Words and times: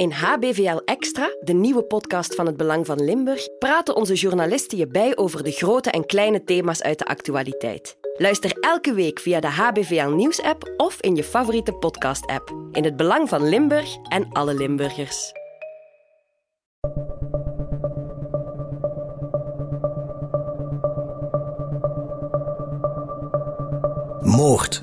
In 0.00 0.12
HBVL 0.12 0.80
Extra, 0.84 1.30
de 1.40 1.52
nieuwe 1.52 1.82
podcast 1.82 2.34
van 2.34 2.46
het 2.46 2.56
Belang 2.56 2.86
van 2.86 3.04
Limburg, 3.04 3.58
praten 3.58 3.96
onze 3.96 4.14
journalisten 4.14 4.78
je 4.78 4.86
bij 4.86 5.16
over 5.16 5.42
de 5.42 5.50
grote 5.50 5.90
en 5.90 6.06
kleine 6.06 6.44
thema's 6.44 6.82
uit 6.82 6.98
de 6.98 7.04
actualiteit. 7.04 7.96
Luister 8.16 8.56
elke 8.60 8.92
week 8.92 9.18
via 9.18 9.40
de 9.40 9.46
HBVL 9.46 10.08
Nieuws-app 10.08 10.74
of 10.76 11.00
in 11.00 11.16
je 11.16 11.24
favoriete 11.24 11.72
podcast-app. 11.72 12.54
In 12.72 12.84
het 12.84 12.96
Belang 12.96 13.28
van 13.28 13.48
Limburg 13.48 13.96
en 14.08 14.32
alle 14.32 14.54
Limburgers. 14.54 15.32
Moord. 24.20 24.80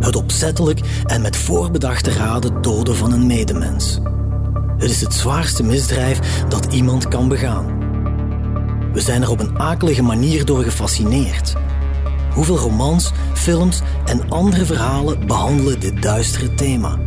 Het 0.00 0.16
opzettelijk 0.16 0.80
en 1.06 1.22
met 1.22 1.36
voorbedachte 1.36 2.10
raden 2.10 2.62
doden 2.62 2.96
van 2.96 3.12
een 3.12 3.26
medemens. 3.26 4.00
Het 4.82 4.90
is 4.90 5.00
het 5.00 5.14
zwaarste 5.14 5.62
misdrijf 5.62 6.44
dat 6.48 6.72
iemand 6.72 7.08
kan 7.08 7.28
begaan. 7.28 7.66
We 8.92 9.00
zijn 9.00 9.22
er 9.22 9.30
op 9.30 9.40
een 9.40 9.58
akelige 9.58 10.02
manier 10.02 10.44
door 10.44 10.62
gefascineerd. 10.62 11.54
Hoeveel 12.34 12.58
romans, 12.58 13.12
films 13.34 13.80
en 14.04 14.30
andere 14.30 14.64
verhalen 14.64 15.26
behandelen 15.26 15.80
dit 15.80 16.02
duistere 16.02 16.54
thema? 16.54 16.98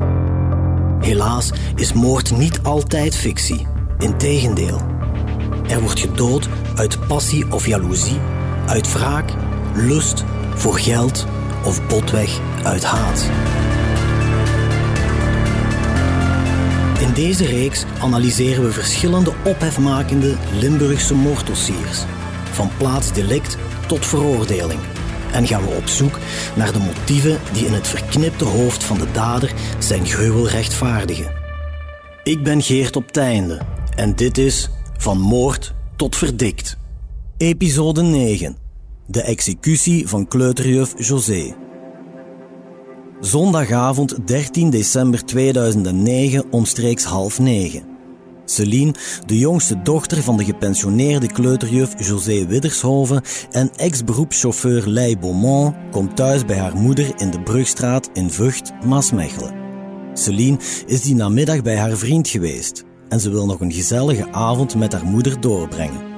Helaas 1.00 1.52
is 1.76 1.94
moord 1.94 2.38
niet 2.38 2.59
altijd 2.64 3.16
fictie. 3.16 3.67
Integendeel. 3.98 4.81
Er 5.67 5.81
wordt 5.81 6.00
gedood 6.00 6.50
uit 6.76 7.08
passie 7.08 7.52
of 7.52 7.67
jaloezie, 7.67 8.20
uit 8.66 8.94
wraak, 8.94 9.34
lust, 9.73 10.23
voor 10.53 10.80
geld 10.80 11.26
of 11.64 11.88
botweg 11.88 12.39
uit 12.64 12.84
haat. 12.84 13.30
Deze 17.16 17.46
reeks 17.46 17.84
analyseren 18.02 18.64
we 18.64 18.72
verschillende 18.72 19.34
ophefmakende 19.46 20.36
Limburgse 20.60 21.16
moorddossiers, 21.16 22.03
van 22.52 22.70
plaatsdelict 22.78 23.58
tot 23.88 24.06
veroordeling. 24.06 24.80
En 25.31 25.48
gaan 25.48 25.66
we 25.66 25.76
op 25.76 25.88
zoek 25.88 26.20
naar 26.56 26.72
de 26.72 26.80
motieven 26.80 27.39
die 27.54 27.66
in 27.66 27.73
het 27.73 27.88
verknipte 27.88 28.44
hoofd 28.45 28.84
van 28.84 28.98
de 28.98 29.12
dader 29.12 29.54
zijn 29.80 30.06
gruwel 30.06 30.48
rechtvaardigen. 30.48 31.31
Ik 32.23 32.44
ben 32.44 32.62
Geert 32.62 32.95
op 32.95 33.12
Teinde 33.12 33.61
en 33.95 34.16
dit 34.16 34.38
is 34.38 34.70
Van 34.98 35.20
Moord 35.20 35.73
tot 35.95 36.16
Verdikt. 36.16 36.78
Episode 37.38 38.02
9. 38.02 38.58
De 39.08 39.22
executie 39.22 40.08
van 40.08 40.28
kleuterjuf 40.28 40.94
José. 40.98 41.64
Zondagavond 43.19 44.27
13 44.27 44.69
december 44.69 45.25
2009 45.25 46.52
omstreeks 46.52 47.03
half 47.03 47.39
negen. 47.39 47.83
Celine, 48.45 48.94
de 49.25 49.38
jongste 49.38 49.81
dochter 49.81 50.23
van 50.23 50.38
de 50.38 50.44
gepensioneerde 50.44 51.27
kleuterjuf 51.27 52.08
José 52.08 52.45
Widdershoven 52.47 53.21
en 53.52 53.71
ex-beroepschauffeur 53.75 54.88
Lei 54.88 55.17
Beaumont, 55.17 55.75
komt 55.91 56.16
thuis 56.16 56.45
bij 56.45 56.58
haar 56.58 56.75
moeder 56.75 57.11
in 57.16 57.31
de 57.31 57.41
Brugstraat 57.41 58.09
in 58.13 58.31
Vught, 58.31 58.71
Maasmechelen. 58.86 59.53
Celine 60.13 60.58
is 60.86 61.02
die 61.02 61.16
namiddag 61.16 61.61
bij 61.61 61.77
haar 61.77 61.97
vriend 61.97 62.27
geweest 62.27 62.83
en 63.09 63.19
ze 63.19 63.30
wil 63.30 63.45
nog 63.45 63.59
een 63.59 63.73
gezellige 63.73 64.31
avond 64.31 64.75
met 64.75 64.93
haar 64.93 65.05
moeder 65.05 65.41
doorbrengen. 65.41 66.13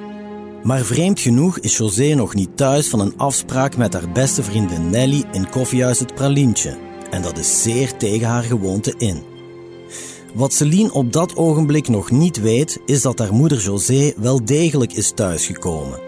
Maar 0.64 0.82
vreemd 0.82 1.20
genoeg 1.20 1.60
is 1.60 1.78
José 1.78 2.14
nog 2.14 2.34
niet 2.34 2.58
thuis 2.58 2.90
van 2.90 3.00
een 3.00 3.18
afspraak 3.18 3.78
met 3.78 3.94
haar 3.94 4.12
beste 4.12 4.44
vriendin 4.44 4.90
Nelly 4.90 5.24
in 5.32 5.50
koffiehuis 5.50 6.00
Het 6.00 6.16
Pralientje. 6.16 6.87
En 7.10 7.22
dat 7.22 7.38
is 7.38 7.62
zeer 7.62 7.98
tegen 7.98 8.28
haar 8.28 8.44
gewoonte 8.44 8.94
in. 8.98 9.24
Wat 10.34 10.54
Celine 10.54 10.94
op 10.94 11.14
dat 11.14 11.36
ogenblik 11.36 11.88
nog 11.88 12.12
niet 12.12 12.42
weet, 12.42 12.80
is 12.86 13.02
dat 13.02 13.20
haar 13.20 13.34
moeder 13.34 13.58
José 13.58 14.14
wel 14.18 14.46
degelijk 14.46 14.94
is 14.94 15.12
thuisgekomen. 15.12 16.00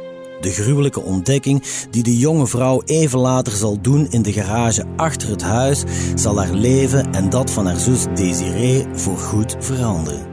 De 0.41 0.51
gruwelijke 0.51 1.01
ontdekking 1.01 1.63
die 1.89 2.03
de 2.03 2.17
jonge 2.17 2.47
vrouw 2.47 2.81
even 2.85 3.19
later 3.19 3.53
zal 3.53 3.81
doen 3.81 4.07
in 4.09 4.21
de 4.21 4.33
garage 4.33 4.85
achter 4.95 5.29
het 5.29 5.41
huis, 5.41 5.83
zal 6.15 6.37
haar 6.37 6.53
leven 6.53 7.13
en 7.13 7.29
dat 7.29 7.51
van 7.51 7.65
haar 7.65 7.79
zus 7.79 8.05
Desiree 8.15 8.85
voorgoed 8.93 9.55
veranderen. 9.59 10.27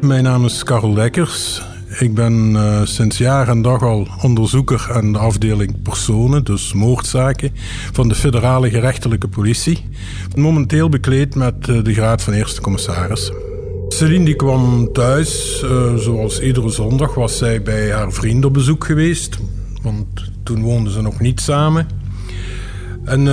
Mijn 0.00 0.22
naam 0.22 0.44
is 0.44 0.62
Karel 0.62 0.92
Lekkers. 0.92 1.62
Ik 1.98 2.14
ben 2.14 2.50
uh, 2.50 2.80
sinds 2.84 3.18
jaar 3.18 3.48
en 3.48 3.62
dag 3.62 3.82
al 3.82 4.08
onderzoeker 4.22 4.88
aan 4.92 5.12
de 5.12 5.18
afdeling 5.18 5.82
personen, 5.82 6.44
dus 6.44 6.72
moordzaken, 6.72 7.52
van 7.92 8.08
de 8.08 8.14
federale 8.14 8.70
gerechtelijke 8.70 9.28
politie. 9.28 9.86
Momenteel 10.34 10.88
bekleed 10.88 11.34
met 11.34 11.68
uh, 11.68 11.84
de 11.84 11.94
graad 11.94 12.22
van 12.22 12.32
eerste 12.32 12.60
commissaris. 12.60 13.32
Celine 13.88 14.24
die 14.24 14.36
kwam 14.36 14.92
thuis, 14.92 15.62
uh, 15.64 15.94
zoals 15.94 16.40
iedere 16.40 16.68
zondag 16.68 17.14
was 17.14 17.38
zij 17.38 17.62
bij 17.62 17.92
haar 17.92 18.12
vriend 18.12 18.44
op 18.44 18.52
bezoek 18.52 18.84
geweest. 18.84 19.38
Want 19.82 20.06
toen 20.42 20.62
woonden 20.62 20.92
ze 20.92 21.02
nog 21.02 21.20
niet 21.20 21.40
samen. 21.40 21.88
En 23.04 23.28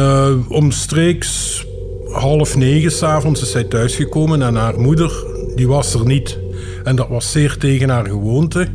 omstreeks 0.47 1.65
half 2.11 2.55
negen 2.55 2.91
s'avonds 2.91 3.41
is 3.41 3.51
zij 3.51 3.63
thuisgekomen 3.63 4.41
en 4.41 4.55
haar 4.55 4.79
moeder 4.79 5.25
die 5.55 5.67
was 5.67 5.93
er 5.93 6.05
niet. 6.05 6.40
En 6.83 6.95
dat 6.95 7.07
was 7.07 7.31
zeer 7.31 7.57
tegen 7.57 7.89
haar 7.89 8.05
gewoonte. 8.05 8.67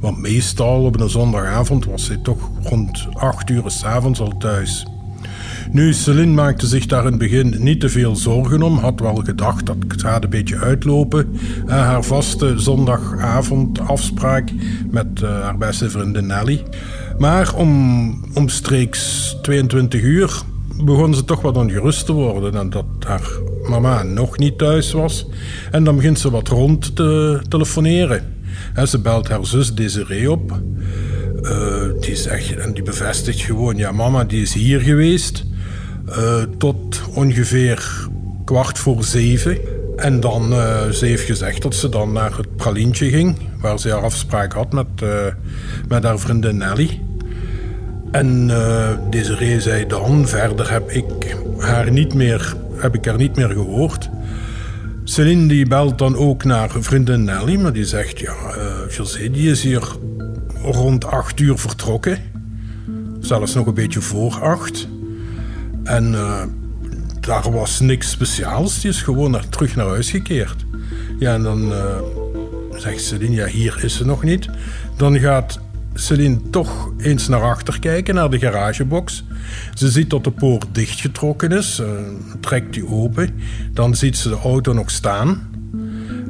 Want 0.00 0.18
meestal 0.18 0.84
op 0.84 1.00
een 1.00 1.10
zondagavond 1.10 1.84
was 1.84 2.04
zij 2.04 2.18
toch 2.22 2.50
rond 2.62 3.06
acht 3.12 3.50
uur 3.50 3.62
s'avonds 3.66 4.20
al 4.20 4.36
thuis. 4.38 4.86
Nu, 5.70 5.92
Celine 5.92 6.32
maakte 6.32 6.66
zich 6.66 6.86
daar 6.86 7.04
in 7.04 7.10
het 7.10 7.18
begin 7.18 7.54
niet 7.58 7.80
te 7.80 7.88
veel 7.88 8.16
zorgen 8.16 8.62
om. 8.62 8.78
Had 8.78 9.00
wel 9.00 9.14
gedacht 9.14 9.66
dat 9.66 9.76
het 9.88 10.00
gaat 10.00 10.24
een 10.24 10.30
beetje 10.30 10.58
uitlopen. 10.58 11.28
Uh, 11.66 11.72
haar 11.72 12.04
vaste 12.04 12.58
zondagavond 12.58 13.80
afspraak 13.80 14.50
met 14.90 15.06
uh, 15.22 15.42
haar 15.42 15.58
beste 15.58 15.90
vriendin 15.90 16.26
Nelly. 16.26 16.62
Maar 17.18 17.54
om, 17.54 18.24
omstreeks 18.34 19.36
22 19.42 20.02
uur 20.02 20.42
begon 20.84 21.14
ze 21.14 21.24
toch 21.24 21.40
wat 21.40 21.56
ongerust 21.56 22.06
te 22.06 22.12
worden. 22.12 22.54
En 22.54 22.70
dat 22.70 22.84
haar 23.06 23.30
mama 23.68 24.02
nog 24.02 24.38
niet 24.38 24.58
thuis 24.58 24.92
was. 24.92 25.26
En 25.70 25.84
dan 25.84 25.96
begint 25.96 26.18
ze 26.18 26.30
wat 26.30 26.48
rond 26.48 26.96
te 26.96 27.40
telefoneren. 27.48 28.34
En 28.74 28.88
ze 28.88 29.00
belt 29.00 29.28
haar 29.28 29.46
zus 29.46 29.74
Desiree 29.74 30.30
op. 30.30 30.60
Uh, 31.42 32.00
die 32.00 32.16
zegt, 32.16 32.56
en 32.56 32.74
die 32.74 32.82
bevestigt 32.82 33.40
gewoon: 33.40 33.76
ja, 33.76 33.92
mama 33.92 34.24
die 34.24 34.42
is 34.42 34.54
hier 34.54 34.80
geweest. 34.80 35.44
Uh, 36.08 36.42
tot 36.58 37.00
ongeveer 37.14 38.08
kwart 38.44 38.78
voor 38.78 39.04
zeven. 39.04 39.58
En 39.96 40.20
dan, 40.20 40.52
uh, 40.52 40.88
ze 40.88 41.06
heeft 41.06 41.24
gezegd 41.24 41.62
dat 41.62 41.74
ze 41.74 41.88
dan 41.88 42.12
naar 42.12 42.36
het 42.36 42.56
pralientje 42.56 43.08
ging, 43.08 43.36
waar 43.60 43.78
ze 43.78 43.90
haar 43.90 44.02
afspraak 44.02 44.52
had 44.52 44.72
met, 44.72 44.86
met 45.88 46.04
haar 46.04 46.18
vriendin 46.18 46.56
Nelly. 46.56 47.00
En 48.12 48.48
uh, 48.48 48.88
Desiree 49.10 49.60
zei 49.60 49.86
dan, 49.86 50.28
verder 50.28 50.70
heb 50.70 50.90
ik 50.90 51.36
haar 51.58 51.90
niet 51.90 52.14
meer, 52.14 52.56
heb 52.76 52.94
ik 52.94 53.04
haar 53.04 53.16
niet 53.16 53.36
meer 53.36 53.48
gehoord. 53.48 54.08
Celine 55.04 55.46
die 55.46 55.66
belt 55.66 55.98
dan 55.98 56.16
ook 56.16 56.44
naar 56.44 56.70
vriendin 56.78 57.24
Nelly, 57.24 57.56
maar 57.56 57.72
die 57.72 57.84
zegt, 57.84 58.18
ja, 58.18 58.34
uh, 58.56 58.94
José 58.96 59.30
die 59.30 59.50
is 59.50 59.62
hier 59.62 59.82
rond 60.62 61.04
acht 61.04 61.40
uur 61.40 61.58
vertrokken. 61.58 62.18
Zelfs 63.20 63.54
nog 63.54 63.66
een 63.66 63.74
beetje 63.74 64.00
voor 64.00 64.40
acht. 64.40 64.88
En 65.84 66.12
uh, 66.12 66.42
daar 67.20 67.52
was 67.52 67.80
niks 67.80 68.10
speciaals, 68.10 68.80
die 68.80 68.90
is 68.90 69.02
gewoon 69.02 69.30
naar, 69.30 69.48
terug 69.48 69.76
naar 69.76 69.86
huis 69.86 70.10
gekeerd. 70.10 70.64
Ja, 71.18 71.34
en 71.34 71.42
dan 71.42 71.72
zegt 72.76 73.00
Celine, 73.00 73.34
ja, 73.34 73.46
hier 73.46 73.80
is 73.82 73.96
ze 73.96 74.04
nog 74.04 74.22
niet. 74.22 74.48
Dan 74.96 75.18
gaat 75.18 75.60
Celine 75.94 76.50
toch 76.50 76.92
eens 76.98 77.28
naar 77.28 77.42
achter 77.42 77.78
kijken, 77.80 78.14
naar 78.14 78.30
de 78.30 78.38
garagebox. 78.38 79.24
Ze 79.74 79.90
ziet 79.90 80.10
dat 80.10 80.24
de 80.24 80.30
poort 80.30 80.66
dichtgetrokken 80.72 81.52
is, 81.52 81.80
uh, 81.80 81.88
trekt 82.40 82.72
die 82.72 82.88
open. 82.88 83.40
Dan 83.72 83.94
ziet 83.94 84.16
ze 84.16 84.28
de 84.28 84.38
auto 84.38 84.72
nog 84.72 84.90
staan, 84.90 85.50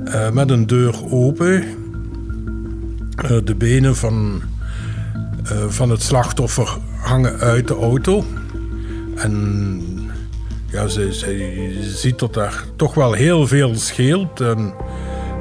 uh, 0.05 0.31
met 0.31 0.51
een 0.51 0.67
deur 0.67 1.11
open. 1.11 1.65
Uh, 3.25 3.31
de 3.45 3.55
benen 3.55 3.97
van, 3.97 4.43
van 5.69 5.91
het 5.91 6.03
slachtoffer 6.03 6.79
hangen 6.97 7.39
uit 7.39 7.69
de 7.69 7.75
auto. 7.75 8.25
En 9.17 10.11
ja, 10.67 10.89
ze, 10.89 11.13
ziet 11.97 12.19
dat 12.19 12.35
daar 12.35 12.65
toch 12.77 12.95
wel 12.95 13.13
heel 13.13 13.47
veel 13.47 13.75
scheelt. 13.75 14.41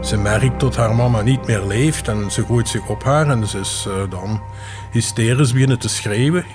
Ze 0.02 0.18
merkt 0.18 0.60
dat 0.60 0.76
haar 0.76 0.96
mama 0.96 1.22
niet 1.22 1.48
meer 1.48 1.66
leeft 1.66 2.08
en 2.08 2.32
ze 2.32 2.46
gooit 2.46 2.68
zich 2.70 2.88
op 2.88 3.04
haar 3.04 3.30
en 3.30 3.48
ze 3.48 3.60
is 3.60 3.86
uh, 3.88 3.94
dan 4.10 4.42
hysterisch 4.92 5.52
beginnen 5.52 5.80
te 5.80 5.90
schreeuwen. 5.90 6.46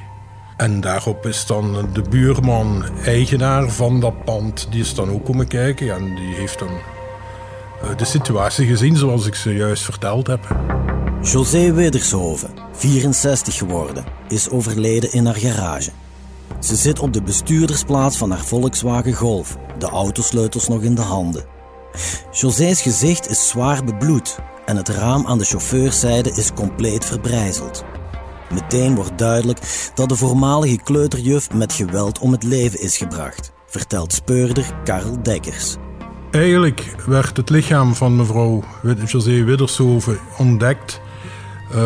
En 0.56 0.80
daarop 0.80 1.26
is 1.26 1.46
dan 1.46 1.88
de 1.92 2.02
buurman, 2.02 2.84
eigenaar 3.04 3.70
van 3.70 4.00
dat 4.00 4.24
pand, 4.24 4.66
die 4.70 4.80
is 4.80 4.94
dan 4.94 5.10
ook 5.10 5.24
komen 5.24 5.46
kijken 5.46 5.94
en 5.94 6.14
die 6.14 6.34
heeft 6.34 6.58
dan 6.58 6.68
uh, 6.68 7.96
de 7.96 8.04
situatie 8.04 8.66
gezien 8.66 8.96
zoals 8.96 9.26
ik 9.26 9.34
ze 9.34 9.54
juist 9.54 9.82
verteld 9.82 10.26
heb. 10.26 10.56
José 11.22 11.72
Wedershoven, 11.72 12.50
64 12.72 13.54
geworden, 13.54 14.04
is 14.28 14.50
overleden 14.50 15.12
in 15.12 15.26
haar 15.26 15.36
garage. 15.36 15.90
Ze 16.58 16.76
zit 16.76 16.98
op 16.98 17.12
de 17.12 17.22
bestuurdersplaats 17.22 18.16
van 18.16 18.30
haar 18.30 18.44
Volkswagen 18.44 19.14
Golf, 19.14 19.56
de 19.78 19.86
autosleutels 19.86 20.68
nog 20.68 20.82
in 20.82 20.94
de 20.94 21.02
handen. 21.02 21.55
José's 22.32 22.82
gezicht 22.82 23.30
is 23.30 23.48
zwaar 23.48 23.84
bebloed 23.84 24.38
en 24.64 24.76
het 24.76 24.88
raam 24.88 25.26
aan 25.26 25.38
de 25.38 25.44
chauffeurzijde 25.44 26.30
is 26.30 26.52
compleet 26.52 27.04
verbrijzeld. 27.04 27.84
Meteen 28.52 28.94
wordt 28.94 29.18
duidelijk 29.18 29.90
dat 29.94 30.08
de 30.08 30.16
voormalige 30.16 30.82
kleuterjuf 30.82 31.52
met 31.52 31.72
geweld 31.72 32.18
om 32.18 32.32
het 32.32 32.42
leven 32.42 32.80
is 32.80 32.96
gebracht, 32.96 33.52
vertelt 33.66 34.12
speurder 34.12 34.74
Karel 34.84 35.22
Dekkers. 35.22 35.76
Eigenlijk 36.30 36.94
werd 37.06 37.36
het 37.36 37.50
lichaam 37.50 37.94
van 37.94 38.16
mevrouw 38.16 38.64
José 39.06 39.44
Widdershoven 39.44 40.18
ontdekt 40.38 41.00
uh, 41.74 41.78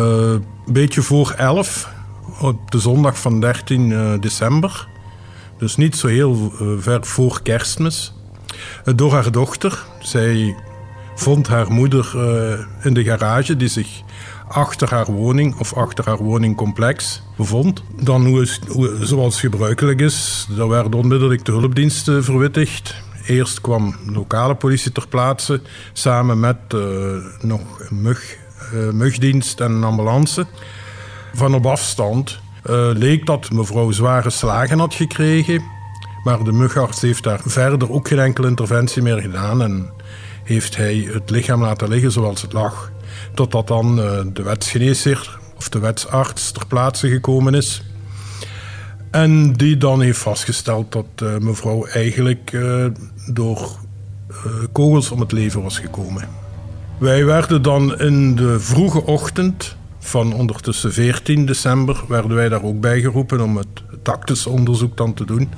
een 0.65 0.73
beetje 0.73 1.01
voor 1.01 1.33
11, 1.37 1.89
op 2.41 2.71
de 2.71 2.79
zondag 2.79 3.19
van 3.19 3.39
13 3.39 3.89
uh, 3.89 4.13
december. 4.19 4.87
Dus 5.57 5.75
niet 5.75 5.95
zo 5.95 6.07
heel 6.07 6.51
uh, 6.61 6.67
ver 6.77 7.05
voor 7.05 7.41
kerstmis. 7.41 8.13
Door 8.95 9.13
haar 9.13 9.31
dochter. 9.31 9.83
Zij 9.99 10.55
vond 11.15 11.47
haar 11.47 11.71
moeder 11.71 12.11
in 12.81 12.93
de 12.93 13.03
garage 13.03 13.55
die 13.55 13.67
zich 13.67 14.01
achter 14.47 14.89
haar 14.89 15.11
woning 15.11 15.59
of 15.59 15.73
achter 15.73 16.05
haar 16.05 16.17
woningcomplex 16.17 17.23
bevond. 17.37 17.83
Dan, 18.01 18.25
hoe, 18.25 18.47
zoals 19.01 19.39
gebruikelijk 19.39 19.99
is, 19.99 20.47
er 20.57 20.67
werden 20.67 20.93
onmiddellijk 20.93 21.45
de 21.45 21.51
hulpdiensten 21.51 22.23
verwittigd. 22.23 22.95
Eerst 23.25 23.61
kwam 23.61 23.95
lokale 24.05 24.55
politie 24.55 24.91
ter 24.91 25.07
plaatse 25.07 25.61
samen 25.93 26.39
met 26.39 26.57
uh, 26.75 26.81
nog 27.41 27.61
een 27.89 28.01
mug, 28.01 28.37
mugdienst 28.91 29.59
en 29.59 29.71
een 29.71 29.83
ambulance. 29.83 30.45
Van 31.33 31.55
op 31.55 31.65
afstand 31.65 32.39
leek 32.93 33.25
dat 33.25 33.51
mevrouw 33.51 33.91
zware 33.91 34.29
slagen 34.29 34.79
had 34.79 34.93
gekregen. 34.93 35.63
Maar 36.23 36.43
de 36.43 36.51
mugarts 36.51 37.01
heeft 37.01 37.23
daar 37.23 37.41
verder 37.45 37.91
ook 37.91 38.07
geen 38.07 38.19
enkele 38.19 38.47
interventie 38.47 39.01
meer 39.01 39.21
gedaan 39.21 39.61
en 39.61 39.89
heeft 40.43 40.77
hij 40.77 41.09
het 41.11 41.29
lichaam 41.29 41.61
laten 41.61 41.89
liggen 41.89 42.11
zoals 42.11 42.41
het 42.41 42.53
lag. 42.53 42.91
Totdat 43.33 43.67
dan 43.67 43.95
de 44.33 44.43
wetsgeneesheer 44.43 45.39
of 45.57 45.69
de 45.69 45.79
wetsarts 45.79 46.51
ter 46.51 46.67
plaatse 46.67 47.09
gekomen 47.09 47.53
is. 47.53 47.83
En 49.11 49.53
die 49.53 49.77
dan 49.77 50.01
heeft 50.01 50.19
vastgesteld 50.19 50.91
dat 50.91 51.05
uh, 51.23 51.37
mevrouw 51.37 51.85
eigenlijk 51.85 52.51
uh, 52.51 52.85
door 53.31 53.79
kogels 54.71 55.11
om 55.11 55.19
het 55.19 55.31
leven 55.31 55.61
was 55.61 55.79
gekomen. 55.79 56.27
Wij 56.97 57.25
werden 57.25 57.61
dan 57.61 57.99
in 57.99 58.35
de 58.35 58.59
vroege 58.59 59.05
ochtend 59.05 59.75
van 59.99 60.33
ondertussen 60.33 60.93
14 60.93 61.45
december... 61.45 62.03
werden 62.07 62.35
wij 62.35 62.49
daar 62.49 62.63
ook 62.63 62.79
bij 62.79 63.01
geroepen 63.01 63.41
om 63.41 63.57
het 63.57 63.83
tactisch 64.01 64.47
onderzoek 64.47 64.97
dan 64.97 65.13
te 65.13 65.25
doen. 65.25 65.49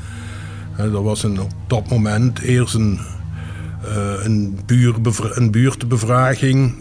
Dat 0.78 1.04
was 1.04 1.24
een, 1.24 1.42
op 1.42 1.52
dat 1.68 1.90
moment 1.90 2.40
eerst 2.40 2.74
een, 2.74 3.00
een, 4.24 4.60
een 5.34 5.52
buurtbevraging... 5.52 6.76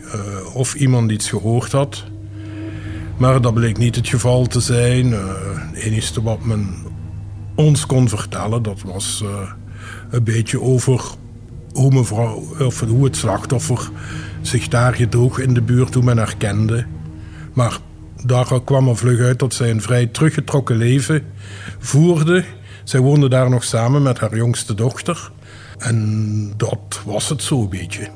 of 0.55 0.75
iemand 0.75 1.11
iets 1.11 1.29
gehoord 1.29 1.73
had... 1.73 2.05
Maar 3.17 3.41
dat 3.41 3.55
bleek 3.55 3.79
niet 3.79 3.97
het 3.97 4.09
geval 4.09 4.47
te 4.47 4.61
zijn. 4.61 5.07
Uh, 5.07 5.19
het 5.73 5.83
enige 5.83 6.23
wat 6.23 6.45
men 6.45 6.75
ons 7.55 7.87
kon 7.87 8.09
vertellen, 8.09 8.63
dat 8.63 8.83
was 8.83 9.25
een 10.11 10.25
beetje 10.25 10.61
over 10.61 11.03
hoe, 11.73 12.07
of 12.59 12.81
hoe 12.81 13.05
het 13.05 13.17
slachtoffer 13.17 13.91
zich 14.41 14.69
daar 14.69 14.95
gedroeg 14.95 15.39
in 15.39 15.55
de 15.55 15.63
buurt, 15.63 15.95
hoe 15.95 16.03
men 16.03 16.19
haar 16.19 16.35
kende. 16.37 16.85
Maar 17.53 17.79
daar 18.25 18.63
kwam 18.65 18.89
er 18.89 18.97
vlug 18.97 19.21
uit 19.21 19.39
dat 19.39 19.55
zij 19.55 19.71
een 19.71 19.83
vrij 19.83 20.07
teruggetrokken 20.07 20.77
leven 20.77 21.23
voerde. 21.79 22.45
Zij 22.85 23.01
woonde 23.01 23.29
daar 23.29 23.51
nog 23.51 23.65
samen 23.65 24.03
met 24.03 24.19
haar 24.19 24.37
jongste 24.37 24.75
dochter. 24.75 25.31
En 25.79 26.53
dat 26.57 27.01
was 27.05 27.29
het 27.29 27.43
zo'n 27.43 27.69
beetje. 27.69 28.09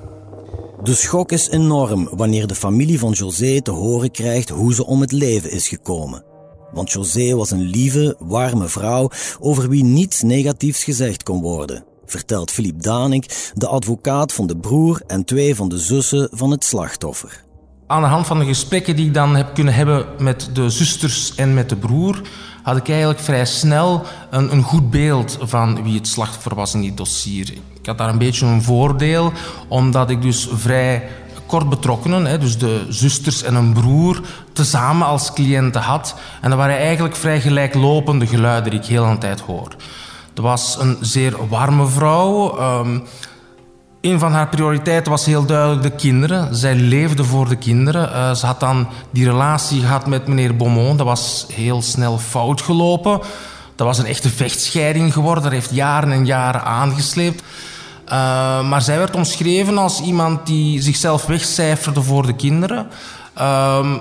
De 0.83 0.95
schok 0.95 1.33
is 1.33 1.49
enorm 1.49 2.09
wanneer 2.13 2.47
de 2.47 2.55
familie 2.55 2.99
van 2.99 3.13
José 3.13 3.61
te 3.61 3.71
horen 3.71 4.11
krijgt 4.11 4.49
hoe 4.49 4.75
ze 4.75 4.87
om 4.87 5.01
het 5.01 5.13
leven 5.13 5.51
is 5.51 5.69
gekomen. 5.69 6.25
Want 6.73 6.93
José 6.93 7.35
was 7.35 7.51
een 7.51 7.63
lieve, 7.63 8.17
warme 8.19 8.69
vrouw 8.69 9.11
over 9.41 9.69
wie 9.69 9.85
niets 9.85 10.23
negatiefs 10.23 10.85
gezegd 10.85 11.23
kon 11.23 11.41
worden, 11.41 11.85
vertelt 12.07 12.51
Philippe 12.51 12.83
Danik, 12.83 13.53
de 13.55 13.67
advocaat 13.67 14.33
van 14.33 14.47
de 14.47 14.57
broer 14.57 15.03
en 15.07 15.25
twee 15.25 15.55
van 15.55 15.69
de 15.69 15.79
zussen 15.79 16.29
van 16.33 16.51
het 16.51 16.65
slachtoffer. 16.65 17.45
Aan 17.87 18.03
de 18.03 18.09
hand 18.09 18.27
van 18.27 18.39
de 18.39 18.45
gesprekken 18.45 18.97
die 18.97 19.07
ik 19.07 19.15
dan 19.15 19.37
heb 19.37 19.55
kunnen 19.55 19.75
hebben 19.75 20.07
met 20.19 20.51
de 20.53 20.71
zusters 20.71 21.35
en 21.35 21.55
met 21.55 21.69
de 21.69 21.77
broer, 21.77 22.21
had 22.67 22.77
ik 22.77 22.89
eigenlijk 22.89 23.21
vrij 23.21 23.45
snel 23.45 24.03
een, 24.31 24.53
een 24.53 24.63
goed 24.63 24.91
beeld 24.91 25.39
van 25.41 25.83
wie 25.83 25.95
het 25.95 26.09
slachtoffer 26.09 26.55
was 26.55 26.75
in 26.75 26.81
die 26.81 26.95
dossier. 26.95 27.53
Ik 27.53 27.87
had 27.87 27.99
daar 27.99 28.09
een 28.09 28.19
beetje 28.19 28.47
een 28.47 28.63
voordeel, 28.63 29.33
omdat 29.69 30.11
ik 30.11 30.23
dus 30.23 30.49
vrij 30.53 31.09
kort 31.47 31.69
betrokkenen, 31.69 32.25
hè, 32.25 32.39
dus 32.39 32.59
de 32.59 32.87
zusters 32.89 33.43
en 33.43 33.55
een 33.55 33.73
broer, 33.73 34.21
tezamen 34.53 35.07
als 35.07 35.33
cliënten 35.33 35.81
had. 35.81 36.15
En 36.41 36.51
dat 36.51 36.59
waren 36.59 36.79
eigenlijk 36.79 37.17
vrij 37.17 37.41
gelijklopende 37.41 38.27
geluiden 38.27 38.71
die 38.71 38.81
ik 38.81 38.87
heel 38.87 39.05
aan 39.05 39.19
tijd 39.19 39.41
hoor. 39.41 39.69
Het 40.29 40.39
was 40.39 40.77
een 40.81 40.97
zeer 41.01 41.49
warme 41.49 41.87
vrouw. 41.87 42.61
Um, 42.61 43.03
een 44.01 44.19
van 44.19 44.33
haar 44.33 44.49
prioriteiten 44.49 45.11
was 45.11 45.27
heel 45.27 45.45
duidelijk 45.45 45.83
de 45.83 45.91
kinderen. 45.91 46.55
Zij 46.57 46.75
leefde 46.75 47.25
voor 47.25 47.49
de 47.49 47.57
kinderen. 47.57 48.11
Uh, 48.13 48.35
ze 48.35 48.47
had 48.47 48.61
dan 48.61 48.89
die 49.11 49.25
relatie 49.25 49.81
gehad 49.81 50.07
met 50.07 50.27
meneer 50.27 50.57
Beaumont. 50.57 50.99
Dat 50.99 51.07
was 51.07 51.47
heel 51.53 51.83
snel 51.83 52.19
fout 52.19 52.61
gelopen. 52.61 53.21
Dat 53.75 53.87
was 53.87 53.99
een 53.99 54.07
echte 54.07 54.29
vechtscheiding 54.29 55.13
geworden. 55.13 55.43
Dat 55.43 55.53
heeft 55.53 55.75
jaren 55.75 56.13
en 56.13 56.27
jaren 56.27 56.65
aangesleept. 56.65 57.43
Uh, 58.09 58.69
maar 58.69 58.83
zij 58.83 58.99
werd 58.99 59.17
omschreven 59.17 59.79
als 59.79 60.01
iemand 60.01 60.47
die 60.47 60.83
zichzelf 60.83 61.27
wegcijferde 61.27 62.03
voor 62.03 62.27
de 62.27 62.37
kinderen. 62.37 62.87
Uh, 63.39 63.95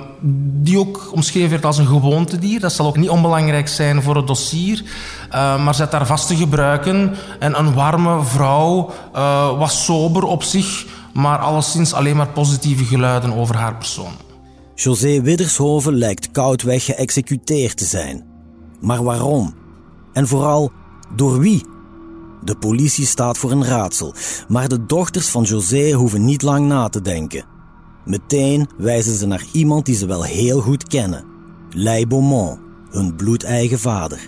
die 0.64 0.80
ook 0.80 1.10
omschreven 1.12 1.50
werd 1.50 1.66
als 1.66 1.78
een 1.78 1.88
gewoontedier. 1.88 2.60
Dat 2.60 2.74
zal 2.74 2.88
ook 2.88 2.98
niet 2.98 3.10
onbelangrijk 3.10 3.68
zijn 3.68 4.02
voor 4.02 4.16
het 4.16 4.28
dossier. 4.28 4.84
Uh, 5.32 5.64
maar 5.64 5.76
zet 5.76 5.92
daar 5.92 6.08
vast 6.08 6.28
te 6.28 6.36
gebruiken. 6.36 7.16
En 7.40 7.60
een 7.60 7.74
warme 7.74 8.24
vrouw 8.24 8.90
uh, 9.16 9.58
was 9.58 9.86
sober 9.86 10.24
op 10.24 10.44
zich, 10.44 10.86
maar 11.14 11.38
alleszins 11.38 11.94
alleen 11.94 12.16
maar 12.16 12.28
positieve 12.28 12.86
geluiden 12.86 13.34
over 13.34 13.56
haar 13.56 13.76
persoon. 13.76 14.12
José 14.76 15.22
Widdershoven 15.22 15.94
lijkt 15.98 16.32
koudweg 16.32 16.86
geëxecuteerd 16.86 17.78
te 17.78 17.86
zijn. 17.86 18.26
Maar 18.82 19.04
waarom? 19.04 19.54
En 20.14 20.28
vooral, 20.28 20.72
door 21.16 21.40
wie? 21.40 21.66
De 22.44 22.58
politie 22.58 23.06
staat 23.06 23.38
voor 23.38 23.52
een 23.52 23.66
raadsel, 23.66 24.14
maar 24.48 24.68
de 24.68 24.86
dochters 24.86 25.28
van 25.28 25.44
José 25.44 25.92
hoeven 25.92 26.26
niet 26.26 26.42
lang 26.42 26.68
na 26.68 26.90
te 26.90 27.02
denken. 27.02 27.55
Meteen 28.06 28.68
wijzen 28.78 29.16
ze 29.16 29.28
naar 29.28 29.44
iemand 29.52 29.86
die 29.86 29.96
ze 29.96 30.08
wel 30.08 30.24
heel 30.24 30.60
goed 30.60 30.88
kennen: 30.88 31.24
Lei 31.70 32.08
Beaumont, 32.08 32.60
hun 32.90 33.16
bloedeigen 33.16 33.80
vader. 33.80 34.20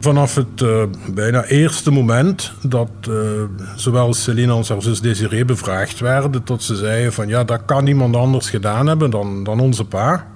Vanaf 0.00 0.34
het 0.34 0.60
uh, 0.62 0.82
bijna 1.14 1.44
eerste 1.44 1.90
moment 1.90 2.52
dat 2.62 2.90
uh, 3.08 3.42
zowel 3.76 4.14
Celine 4.14 4.52
als 4.52 4.68
haar 4.68 4.82
zus 4.82 5.00
Desiree 5.00 5.44
bevraagd 5.44 6.00
werden, 6.00 6.42
tot 6.42 6.62
ze 6.62 6.76
zeiden 6.76 7.12
van 7.12 7.28
ja, 7.28 7.44
dat 7.44 7.64
kan 7.64 7.84
niemand 7.84 8.16
anders 8.16 8.50
gedaan 8.50 8.86
hebben 8.86 9.10
dan, 9.10 9.44
dan 9.44 9.60
onze 9.60 9.84
pa. 9.84 10.26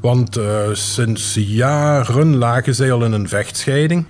Want 0.00 0.36
uh, 0.36 0.60
sinds 0.72 1.34
jaren 1.34 2.36
lagen 2.36 2.74
zij 2.74 2.92
al 2.92 3.04
in 3.04 3.12
een 3.12 3.28
vechtscheiding. 3.28 4.06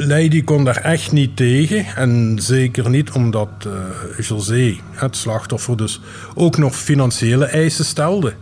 Lady 0.00 0.44
kon 0.44 0.64
daar 0.64 0.76
echt 0.76 1.12
niet 1.12 1.36
tegen. 1.36 1.86
En 1.96 2.38
zeker 2.40 2.90
niet 2.90 3.10
omdat 3.10 3.48
uh, 3.66 3.72
José, 4.26 4.76
het 4.90 5.16
slachtoffer, 5.16 5.76
dus 5.76 6.00
ook 6.34 6.56
nog 6.56 6.76
financiële 6.76 7.44
eisen 7.44 7.84
stelde. 7.84 8.34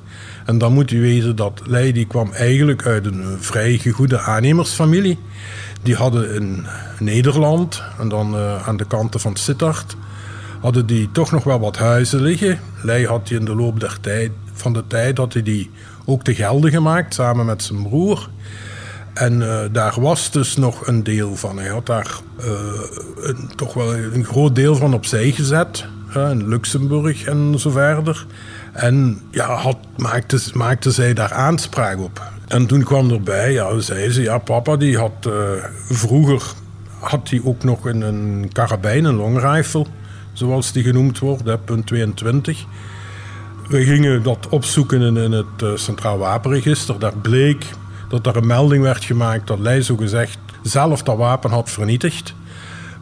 En 0.44 0.58
dan 0.58 0.72
moet 0.72 0.90
u 0.90 1.00
weten 1.00 1.36
dat 1.36 1.62
Lady 1.64 2.06
kwam 2.06 2.32
eigenlijk 2.32 2.86
uit 2.86 3.06
een 3.06 3.36
vrij 3.40 3.80
goede 3.92 4.18
aannemersfamilie. 4.18 5.18
Die 5.82 5.94
hadden 5.94 6.34
in 6.34 6.66
Nederland 6.98 7.82
en 7.98 8.08
dan 8.08 8.34
uh, 8.34 8.68
aan 8.68 8.76
de 8.76 8.86
kanten 8.86 9.20
van 9.20 9.36
Sittard 9.36 9.96
hadden 10.60 10.86
die 10.86 11.08
toch 11.12 11.32
nog 11.32 11.44
wel 11.44 11.60
wat 11.60 11.76
huizen 11.76 12.20
liggen. 12.20 12.58
Lei 12.82 13.06
had 13.06 13.28
die 13.28 13.38
in 13.38 13.44
de 13.44 13.54
loop 13.54 13.80
der 13.80 13.98
tijd, 14.00 14.30
van 14.52 14.72
de 14.72 14.84
tijd 14.86 15.18
had 15.18 15.32
hij 15.32 15.42
die 15.42 15.70
ook 16.04 16.22
te 16.22 16.34
gelden 16.34 16.70
gemaakt 16.70 17.14
samen 17.14 17.46
met 17.46 17.62
zijn 17.62 17.82
broer. 17.82 18.28
En 19.16 19.40
uh, 19.40 19.60
daar 19.72 20.00
was 20.00 20.30
dus 20.30 20.56
nog 20.56 20.86
een 20.86 21.02
deel 21.02 21.36
van. 21.36 21.58
Hij 21.58 21.68
had 21.68 21.86
daar 21.86 22.18
uh, 22.40 22.46
een, 23.20 23.50
toch 23.54 23.74
wel 23.74 23.94
een 23.94 24.24
groot 24.24 24.54
deel 24.54 24.76
van 24.76 24.94
opzij 24.94 25.30
gezet. 25.30 25.86
In 26.14 26.48
Luxemburg 26.48 27.24
en 27.24 27.58
zo 27.58 27.70
verder. 27.70 28.26
En 28.72 29.20
ja, 29.30 29.54
had, 29.54 29.76
maakte, 30.54 30.90
zij 30.90 31.14
daar 31.14 31.32
aanspraak 31.32 31.98
op. 31.98 32.22
En 32.48 32.66
toen 32.66 32.82
kwam 32.82 33.10
erbij, 33.10 33.52
ja, 33.52 33.78
zei 33.78 34.10
ze, 34.10 34.22
ja, 34.22 34.38
papa 34.38 34.76
die 34.76 34.98
had 34.98 35.28
vroeger 35.88 36.42
had 36.98 37.30
hij 37.30 37.40
ook 37.44 37.64
nog 37.64 37.84
een, 37.84 38.00
een 38.00 38.50
karabijn, 38.52 39.04
een 39.04 39.14
longrifle, 39.16 39.86
zoals 40.32 40.72
die 40.72 40.82
genoemd 40.82 41.18
wordt, 41.18 41.64
punt 41.64 41.86
22. 41.86 42.64
We 43.68 43.84
gingen 43.84 44.22
dat 44.22 44.48
opzoeken 44.48 45.00
in, 45.00 45.16
in 45.16 45.32
het 45.32 45.80
Centraal 45.80 46.18
Wapenregister. 46.18 46.98
Daar 46.98 47.16
bleek 47.16 47.66
dat 48.08 48.26
er 48.26 48.36
een 48.36 48.46
melding 48.46 48.82
werd 48.82 49.04
gemaakt 49.04 49.46
dat 49.46 49.58
Leij 49.58 49.82
gezegd 49.82 50.38
zelf 50.62 51.02
dat 51.02 51.16
wapen 51.16 51.50
had 51.50 51.70
vernietigd. 51.70 52.34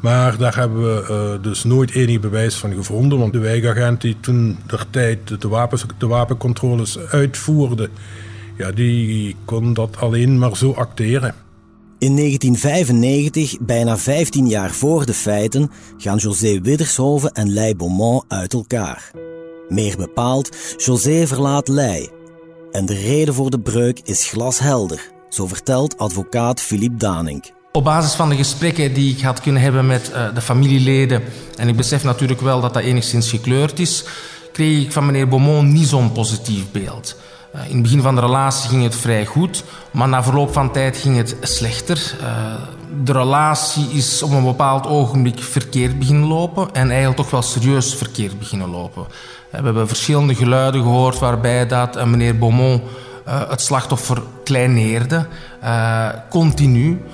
Maar 0.01 0.37
daar 0.37 0.57
hebben 0.57 0.83
we 0.83 1.39
dus 1.43 1.65
nooit 1.65 1.91
enig 1.91 2.21
bewijs 2.21 2.55
van 2.55 2.75
gevonden. 2.75 3.19
Want 3.19 3.33
de 3.33 3.39
wijkagent 3.39 4.01
die 4.01 4.17
toen 4.21 4.59
der 4.67 4.85
tijd 4.91 5.41
de, 5.41 5.49
wapens, 5.49 5.85
de 5.99 6.07
wapencontroles 6.07 6.99
uitvoerde... 6.99 7.91
Ja, 8.57 8.73
die 8.73 9.37
kon 9.45 9.75
dat 9.75 9.97
alleen 9.97 10.39
maar 10.39 10.57
zo 10.57 10.73
acteren. 10.73 11.35
In 11.99 12.17
1995, 12.17 13.57
bijna 13.61 13.99
15 13.99 14.49
jaar 14.49 14.71
voor 14.71 15.07
de 15.07 15.15
feiten, 15.15 15.71
gaan 15.99 16.17
José 16.17 16.61
Widdershoven 16.61 17.33
en 17.33 17.53
Lei 17.53 17.77
Beaumont 17.77 18.25
uit 18.29 18.53
elkaar. 18.53 19.11
Meer 19.69 19.97
bepaald, 19.97 20.57
José 20.77 21.27
verlaat 21.27 21.69
Lei. 21.69 22.24
En 22.75 22.87
de 22.87 22.95
reden 22.95 23.35
voor 23.35 23.51
de 23.51 23.61
breuk 23.61 24.01
is 24.05 24.29
glashelder, 24.29 25.11
zo 25.29 25.47
vertelt 25.47 25.99
advocaat 25.99 26.61
Philippe 26.61 26.97
Danink. 26.97 27.45
Op 27.73 27.85
basis 27.85 28.13
van 28.13 28.29
de 28.29 28.37
gesprekken 28.37 28.95
die 28.95 29.17
ik 29.17 29.23
had 29.23 29.41
kunnen 29.41 29.63
hebben 29.63 29.87
met 29.87 30.11
uh, 30.11 30.35
de 30.35 30.41
familieleden, 30.41 31.23
en 31.57 31.69
ik 31.69 31.77
besef 31.77 32.05
natuurlijk 32.05 32.41
wel 32.41 32.61
dat 32.61 32.75
dat 32.75 32.83
enigszins 32.83 33.31
gekleurd 33.31 33.79
is, 33.79 34.05
kreeg 34.53 34.85
ik 34.85 34.93
van 34.93 35.07
meneer 35.07 35.29
Beaumont 35.29 35.73
niet 35.73 35.87
zo'n 35.87 36.13
positief 36.13 36.71
beeld. 36.71 37.17
Uh, 37.55 37.61
in 37.69 37.73
het 37.73 37.83
begin 37.83 38.03
van 38.03 38.15
de 38.15 38.21
relatie 38.21 38.69
ging 38.69 38.83
het 38.83 38.97
vrij 38.97 39.27
goed, 39.27 39.65
maar 39.91 40.09
na 40.09 40.23
verloop 40.23 40.53
van 40.53 40.73
tijd 40.73 40.97
ging 40.97 41.17
het 41.17 41.37
slechter. 41.41 42.15
Uh, 42.21 42.27
de 43.05 43.13
relatie 43.13 43.89
is 43.91 44.23
op 44.23 44.31
een 44.31 44.45
bepaald 44.45 44.87
ogenblik 44.87 45.43
verkeerd 45.43 45.99
beginnen 45.99 46.29
lopen 46.29 46.69
en 46.73 46.89
eigenlijk 46.89 47.17
toch 47.17 47.31
wel 47.31 47.43
serieus 47.43 47.95
verkeerd 47.95 48.39
beginnen 48.39 48.71
lopen. 48.71 49.05
We 49.51 49.61
hebben 49.63 49.89
verschillende 49.89 50.35
geluiden 50.35 50.83
gehoord 50.83 51.19
waarbij 51.19 51.67
dat 51.67 52.07
meneer 52.07 52.39
Beaumont 52.39 52.83
het 53.25 53.61
slachtoffer 53.61 54.23
kleineerde, 54.45 55.27
continu. 56.31 57.05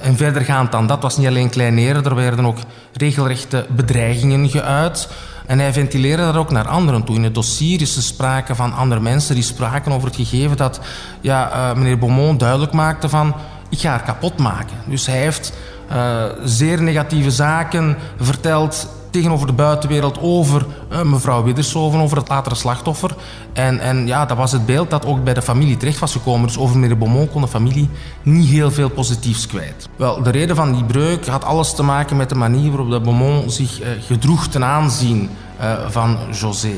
En 0.00 0.16
verdergaand 0.16 0.72
dan 0.72 0.86
dat 0.86 1.02
was 1.02 1.16
niet 1.16 1.26
alleen 1.26 1.50
kleineren, 1.50 2.04
er 2.04 2.14
werden 2.14 2.46
ook 2.46 2.58
regelrechte 2.92 3.66
bedreigingen 3.70 4.48
geuit. 4.48 5.08
En 5.46 5.58
hij 5.58 5.72
ventileerde 5.72 6.22
dat 6.22 6.36
ook 6.36 6.50
naar 6.50 6.68
anderen 6.68 7.04
toe. 7.04 7.16
In 7.16 7.24
het 7.24 7.34
dossier 7.34 7.80
is 7.80 7.96
er 7.96 8.02
sprake 8.02 8.54
van 8.54 8.74
andere 8.74 9.00
mensen 9.00 9.34
die 9.34 9.44
spraken 9.44 9.92
over 9.92 10.08
het 10.08 10.16
gegeven 10.16 10.56
dat 10.56 10.80
ja, 11.20 11.50
uh, 11.52 11.76
meneer 11.76 11.98
Beaumont 11.98 12.40
duidelijk 12.40 12.72
maakte 12.72 13.08
van 13.08 13.34
ik 13.68 13.78
ga 13.78 13.88
haar 13.88 14.02
kapot 14.02 14.38
maken. 14.38 14.76
Dus 14.86 15.06
hij 15.06 15.18
heeft 15.18 15.52
uh, 15.92 16.24
zeer 16.44 16.82
negatieve 16.82 17.30
zaken 17.30 17.96
verteld 18.16 18.88
tegenover 19.14 19.46
de 19.46 19.52
buitenwereld 19.52 20.18
over 20.20 20.66
uh, 20.92 21.02
mevrouw 21.02 21.42
Widdershoven, 21.42 22.00
over 22.00 22.16
het 22.16 22.28
latere 22.28 22.54
slachtoffer. 22.54 23.14
En, 23.52 23.80
en 23.80 24.06
ja, 24.06 24.26
dat 24.26 24.36
was 24.36 24.52
het 24.52 24.66
beeld 24.66 24.90
dat 24.90 25.06
ook 25.06 25.24
bij 25.24 25.34
de 25.34 25.42
familie 25.42 25.76
terecht 25.76 25.98
was 25.98 26.12
gekomen. 26.12 26.46
Dus 26.46 26.58
over 26.58 26.78
meneer 26.78 26.98
Beaumont 26.98 27.30
kon 27.30 27.40
de 27.40 27.48
familie 27.48 27.88
niet 28.22 28.48
heel 28.48 28.70
veel 28.70 28.88
positiefs 28.88 29.46
kwijt. 29.46 29.88
Wel, 29.96 30.22
de 30.22 30.30
reden 30.30 30.56
van 30.56 30.72
die 30.72 30.84
breuk 30.84 31.26
had 31.26 31.44
alles 31.44 31.74
te 31.74 31.82
maken 31.82 32.16
met 32.16 32.28
de 32.28 32.34
manier 32.34 32.68
waarop 32.70 32.90
de 32.90 33.00
Beaumont 33.00 33.52
zich 33.52 33.80
uh, 33.80 33.86
gedroeg 34.06 34.46
ten 34.46 34.64
aanzien 34.64 35.30
uh, 35.60 35.72
van 35.88 36.18
José. 36.32 36.74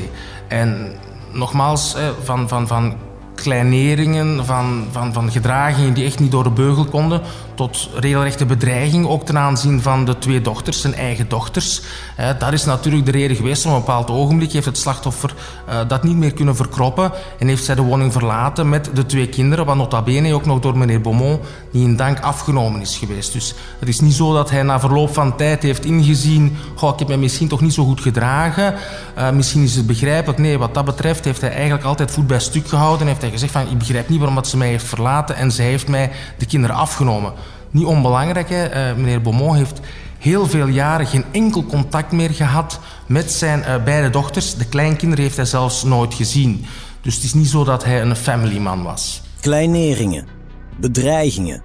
En 0.47 0.91
nogmaals, 1.31 1.95
van, 2.23 2.47
van, 2.47 2.67
van 2.67 2.95
kleineringen, 3.35 4.45
van, 4.45 4.85
van, 4.91 5.13
van 5.13 5.31
gedragingen 5.31 5.93
die 5.93 6.05
echt 6.05 6.19
niet 6.19 6.31
door 6.31 6.43
de 6.43 6.49
beugel 6.49 6.85
konden, 6.85 7.21
tot 7.57 7.89
regelrechte 7.93 8.45
bedreiging, 8.45 9.07
ook 9.07 9.25
ten 9.25 9.37
aanzien 9.37 9.81
van 9.81 10.05
de 10.05 10.17
twee 10.17 10.41
dochters, 10.41 10.81
zijn 10.81 10.93
eigen 10.93 11.29
dochters. 11.29 11.81
Eh, 12.15 12.29
dat 12.39 12.53
is 12.53 12.65
natuurlijk 12.65 13.05
de 13.05 13.11
reden 13.11 13.35
geweest. 13.35 13.65
Op 13.65 13.71
een 13.71 13.77
bepaald 13.77 14.09
ogenblik 14.09 14.51
heeft 14.51 14.65
het 14.65 14.77
slachtoffer 14.77 15.33
uh, 15.69 15.75
dat 15.87 16.03
niet 16.03 16.15
meer 16.15 16.33
kunnen 16.33 16.55
verkroppen 16.55 17.11
en 17.39 17.47
heeft 17.47 17.63
zij 17.63 17.75
de 17.75 17.81
woning 17.81 18.11
verlaten 18.11 18.69
met 18.69 18.89
de 18.93 19.05
twee 19.05 19.27
kinderen, 19.27 19.65
wat 19.65 19.75
nota 19.75 20.01
bene 20.01 20.33
ook 20.33 20.45
nog 20.45 20.59
door 20.59 20.77
meneer 20.77 21.01
Beaumont 21.01 21.41
niet 21.71 21.83
in 21.83 21.95
dank 21.95 22.19
afgenomen 22.19 22.81
is 22.81 22.97
geweest. 22.97 23.33
Dus 23.33 23.53
het 23.79 23.89
is 23.89 23.99
niet 23.99 24.13
zo 24.13 24.33
dat 24.33 24.49
hij 24.49 24.63
na 24.63 24.79
verloop 24.79 25.13
van 25.13 25.35
tijd 25.35 25.63
heeft 25.63 25.85
ingezien, 25.85 26.57
goh, 26.75 26.93
ik 26.93 26.99
heb 26.99 27.07
mij 27.07 27.17
misschien 27.17 27.47
toch 27.47 27.61
niet 27.61 27.73
zo 27.73 27.83
goed 27.83 28.01
gedragen, 28.01 28.75
uh, 29.17 29.29
misschien 29.29 29.63
is 29.63 29.75
het 29.75 29.87
begrijpelijk. 29.87 30.39
Nee, 30.39 30.57
wat 30.57 30.73
dat 30.73 30.85
betreft 30.85 31.25
heeft 31.25 31.41
hij 31.41 31.51
eigenlijk 31.51 31.83
altijd 31.83 32.11
voet 32.11 32.27
bij 32.27 32.39
stuk 32.39 32.67
gehouden 32.67 33.01
en 33.01 33.07
heeft 33.07 33.21
hij 33.21 33.31
gezegd 33.31 33.51
van, 33.51 33.69
ik 33.69 33.77
begrijp 33.77 34.09
niet 34.09 34.19
waarom 34.19 34.43
ze 34.43 34.57
mij 34.57 34.69
heeft 34.69 34.85
verlaten 34.85 35.35
en 35.35 35.51
zij 35.51 35.65
heeft 35.65 35.87
mij 35.87 36.11
de 36.37 36.45
kinderen 36.45 36.75
afgenomen. 36.75 37.33
Niet 37.71 37.85
onbelangrijk, 37.85 38.49
hè. 38.49 38.91
Uh, 38.91 38.97
meneer 38.97 39.21
Beaumont 39.21 39.57
heeft 39.57 39.79
heel 40.17 40.47
veel 40.47 40.67
jaren 40.67 41.05
geen 41.05 41.25
enkel 41.31 41.63
contact 41.63 42.11
meer 42.11 42.29
gehad 42.29 42.79
met 43.07 43.31
zijn 43.31 43.59
uh, 43.59 43.83
beide 43.83 44.09
dochters. 44.09 44.55
De 44.55 44.65
kleinkinderen 44.65 45.23
heeft 45.23 45.35
hij 45.35 45.45
zelfs 45.45 45.83
nooit 45.83 46.13
gezien. 46.13 46.65
Dus 47.01 47.15
het 47.15 47.23
is 47.23 47.33
niet 47.33 47.47
zo 47.47 47.63
dat 47.63 47.83
hij 47.83 48.01
een 48.01 48.15
familyman 48.15 48.83
was. 48.83 49.21
Kleineringen, 49.41 50.27
bedreigingen. 50.79 51.61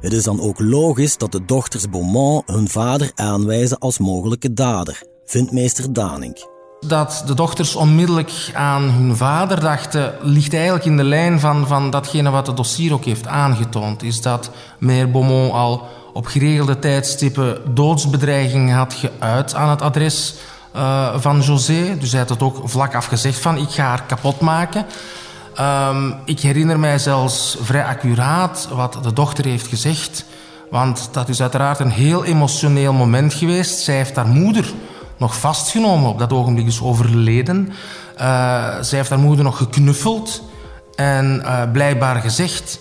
Het 0.00 0.12
is 0.12 0.24
dan 0.24 0.40
ook 0.40 0.60
logisch 0.60 1.16
dat 1.16 1.32
de 1.32 1.44
dochters 1.44 1.88
Beaumont 1.90 2.42
hun 2.46 2.68
vader 2.68 3.10
aanwijzen 3.14 3.78
als 3.78 3.98
mogelijke 3.98 4.52
dader, 4.52 5.02
vindt 5.24 5.52
meester 5.52 5.92
Danink. 5.92 6.51
Dat 6.86 7.22
de 7.26 7.34
dochters 7.34 7.74
onmiddellijk 7.74 8.50
aan 8.54 8.82
hun 8.82 9.16
vader 9.16 9.60
dachten, 9.60 10.14
ligt 10.20 10.54
eigenlijk 10.54 10.84
in 10.84 10.96
de 10.96 11.04
lijn 11.04 11.40
van, 11.40 11.66
van 11.66 11.90
datgene 11.90 12.30
wat 12.30 12.46
het 12.46 12.56
dossier 12.56 12.92
ook 12.92 13.04
heeft 13.04 13.26
aangetoond. 13.26 14.02
Is 14.02 14.20
dat 14.20 14.50
meneer 14.78 15.10
Beaumont 15.10 15.52
al 15.52 15.88
op 16.12 16.26
geregelde 16.26 16.78
tijdstippen 16.78 17.74
doodsbedreigingen 17.74 18.76
had 18.76 18.94
geuit 18.94 19.54
aan 19.54 19.68
het 19.68 19.82
adres 19.82 20.34
uh, 20.76 21.14
van 21.16 21.40
José. 21.40 21.98
Dus 21.98 22.10
hij 22.10 22.20
had 22.20 22.28
het 22.28 22.42
ook 22.42 22.60
vlak 22.64 22.94
af 22.94 23.06
gezegd 23.06 23.38
van 23.38 23.56
ik 23.56 23.70
ga 23.70 23.84
haar 23.84 24.02
kapot 24.02 24.40
maken. 24.40 24.86
Um, 25.60 26.14
ik 26.24 26.40
herinner 26.40 26.78
mij 26.78 26.98
zelfs 26.98 27.56
vrij 27.60 27.84
accuraat 27.84 28.68
wat 28.72 28.98
de 29.02 29.12
dochter 29.12 29.44
heeft 29.44 29.66
gezegd. 29.66 30.24
Want 30.70 31.08
dat 31.12 31.28
is 31.28 31.40
uiteraard 31.40 31.78
een 31.78 31.90
heel 31.90 32.24
emotioneel 32.24 32.92
moment 32.92 33.34
geweest. 33.34 33.78
Zij 33.78 33.96
heeft 33.96 34.16
haar 34.16 34.26
moeder 34.26 34.72
nog 35.22 35.38
vastgenomen. 35.38 36.10
Op 36.10 36.18
dat 36.18 36.32
ogenblik 36.32 36.66
is 36.66 36.82
overleden. 36.82 37.72
Uh, 38.20 38.76
zij 38.80 38.98
heeft 38.98 39.10
haar 39.10 39.18
moeder 39.18 39.44
nog 39.44 39.56
geknuffeld. 39.56 40.42
En 40.94 41.42
uh, 41.44 41.62
blijkbaar 41.72 42.16
gezegd, 42.20 42.78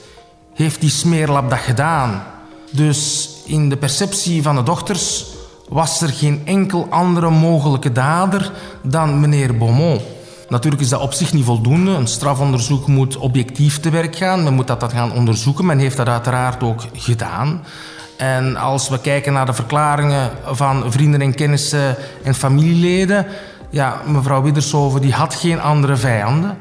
heeft 0.54 0.82
die 0.82 0.90
smeerlap 0.90 1.50
dat 1.50 1.60
gedaan. 1.60 2.24
Dus 2.72 3.30
in 3.46 3.70
de 3.70 3.78
perceptie 3.78 4.42
van 4.42 4.56
de 4.56 4.64
dochters 4.64 5.26
was 5.70 6.02
er 6.02 6.10
geen 6.10 6.42
enkel 6.46 6.88
andere 6.90 7.30
mogelijke 7.30 7.92
dader 7.92 8.52
dan 8.84 9.20
meneer 9.20 9.58
Beaumont. 9.58 10.02
Natuurlijk 10.50 10.82
is 10.82 10.90
dat 10.90 11.02
op 11.02 11.14
zich 11.14 11.34
niet 11.34 11.46
voldoende. 11.46 11.92
Een 11.92 12.08
strafonderzoek 12.08 12.88
moet 12.88 13.18
objectief 13.18 13.80
te 13.80 13.90
werk 13.90 14.16
gaan. 14.16 14.44
Men 14.44 14.54
moet 14.54 14.68
dat, 14.68 14.80
dat 14.80 14.94
gaan 14.94 15.14
onderzoeken. 15.14 15.66
Men 15.66 15.80
heeft 15.80 15.98
dat 15.98 16.08
uiteraard 16.08 16.64
ook 16.64 16.84
gedaan. 16.94 17.64
En 18.22 18.56
als 18.56 18.90
we 18.90 19.00
kijken 19.00 19.34
naar 19.34 19.46
de 19.46 19.54
verklaringen 19.54 20.30
van 20.46 20.92
vrienden 20.92 21.22
en 21.22 21.36
kennissen 21.36 21.96
en 22.24 22.36
familieleden, 22.36 23.26
ja, 23.70 24.02
mevrouw 24.06 24.42
Widdershoven 24.42 25.02
die 25.02 25.14
had 25.14 25.36
geen 25.36 25.62
andere 25.62 25.96
vijanden. 25.96 26.58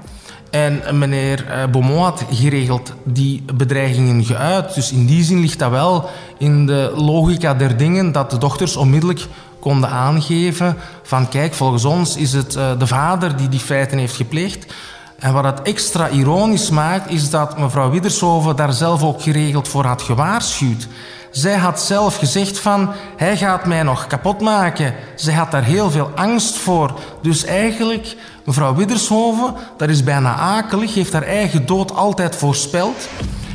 En 0.50 0.98
meneer 0.98 1.46
eh, 1.46 1.66
Beaumont 1.66 2.04
had 2.04 2.24
geregeld 2.30 2.92
die 3.04 3.44
bedreigingen 3.54 4.24
geuit. 4.24 4.74
Dus 4.74 4.92
in 4.92 5.06
die 5.06 5.24
zin 5.24 5.40
ligt 5.40 5.58
dat 5.58 5.70
wel 5.70 6.10
in 6.38 6.66
de 6.66 6.92
logica 6.96 7.54
der 7.54 7.76
dingen 7.76 8.12
dat 8.12 8.30
de 8.30 8.38
dochters 8.38 8.76
onmiddellijk 8.76 9.26
konden 9.60 9.90
aangeven 9.90 10.76
van 11.02 11.28
kijk, 11.28 11.54
volgens 11.54 11.84
ons 11.84 12.16
is 12.16 12.32
het 12.32 12.56
uh, 12.56 12.78
de 12.78 12.86
vader 12.86 13.36
die 13.36 13.48
die 13.48 13.60
feiten 13.60 13.98
heeft 13.98 14.16
gepleegd. 14.16 14.72
En 15.18 15.32
wat 15.32 15.44
het 15.44 15.62
extra 15.62 16.08
ironisch 16.08 16.70
maakt, 16.70 17.10
is 17.10 17.30
dat 17.30 17.58
mevrouw 17.58 17.90
Widdershoven 17.90 18.56
daar 18.56 18.72
zelf 18.72 19.02
ook 19.02 19.22
geregeld 19.22 19.68
voor 19.68 19.84
had 19.84 20.02
gewaarschuwd. 20.02 20.88
Zij 21.30 21.56
had 21.56 21.80
zelf 21.80 22.16
gezegd 22.16 22.58
van, 22.58 22.90
hij 23.16 23.36
gaat 23.36 23.66
mij 23.66 23.82
nog 23.82 24.06
kapot 24.06 24.40
maken. 24.40 24.94
Zij 25.14 25.34
had 25.34 25.50
daar 25.50 25.64
heel 25.64 25.90
veel 25.90 26.10
angst 26.14 26.56
voor. 26.56 26.98
Dus 27.22 27.44
eigenlijk, 27.44 28.16
mevrouw 28.44 28.74
Widdershoven, 28.74 29.54
dat 29.76 29.88
is 29.88 30.04
bijna 30.04 30.34
akelig, 30.34 30.94
heeft 30.94 31.12
haar 31.12 31.22
eigen 31.22 31.66
dood 31.66 31.94
altijd 31.94 32.36
voorspeld. 32.36 33.08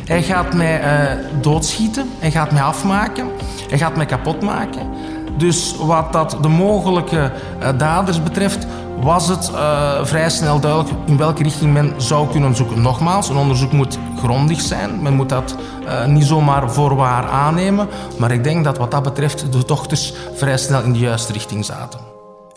Hij 0.05 0.23
gaat 0.23 0.53
mij 0.53 0.81
uh, 0.81 1.25
doodschieten, 1.41 2.09
hij 2.19 2.31
gaat 2.31 2.51
mij 2.51 2.61
afmaken, 2.61 3.27
hij 3.69 3.77
gaat 3.77 3.95
mij 3.95 4.05
kapot 4.05 4.41
maken. 4.41 4.89
Dus 5.37 5.75
wat 5.79 6.13
dat 6.13 6.37
de 6.41 6.47
mogelijke 6.47 7.31
uh, 7.61 7.69
daders 7.77 8.23
betreft, 8.23 8.67
was 9.01 9.27
het 9.27 9.49
uh, 9.49 10.05
vrij 10.05 10.29
snel 10.29 10.59
duidelijk 10.59 10.93
in 11.05 11.17
welke 11.17 11.43
richting 11.43 11.73
men 11.73 11.93
zou 11.97 12.29
kunnen 12.31 12.55
zoeken. 12.55 12.81
Nogmaals, 12.81 13.29
een 13.29 13.35
onderzoek 13.35 13.71
moet 13.71 13.97
grondig 14.17 14.61
zijn. 14.61 15.01
Men 15.01 15.13
moet 15.13 15.29
dat 15.29 15.55
uh, 15.83 16.05
niet 16.05 16.25
zomaar 16.25 16.71
voorwaar 16.71 17.23
aannemen. 17.23 17.87
Maar 18.17 18.31
ik 18.31 18.43
denk 18.43 18.63
dat 18.63 18.77
wat 18.77 18.91
dat 18.91 19.03
betreft 19.03 19.51
de 19.51 19.65
dochters 19.65 20.13
vrij 20.33 20.57
snel 20.57 20.83
in 20.83 20.93
de 20.93 20.99
juiste 20.99 21.33
richting 21.33 21.65
zaten. 21.65 21.99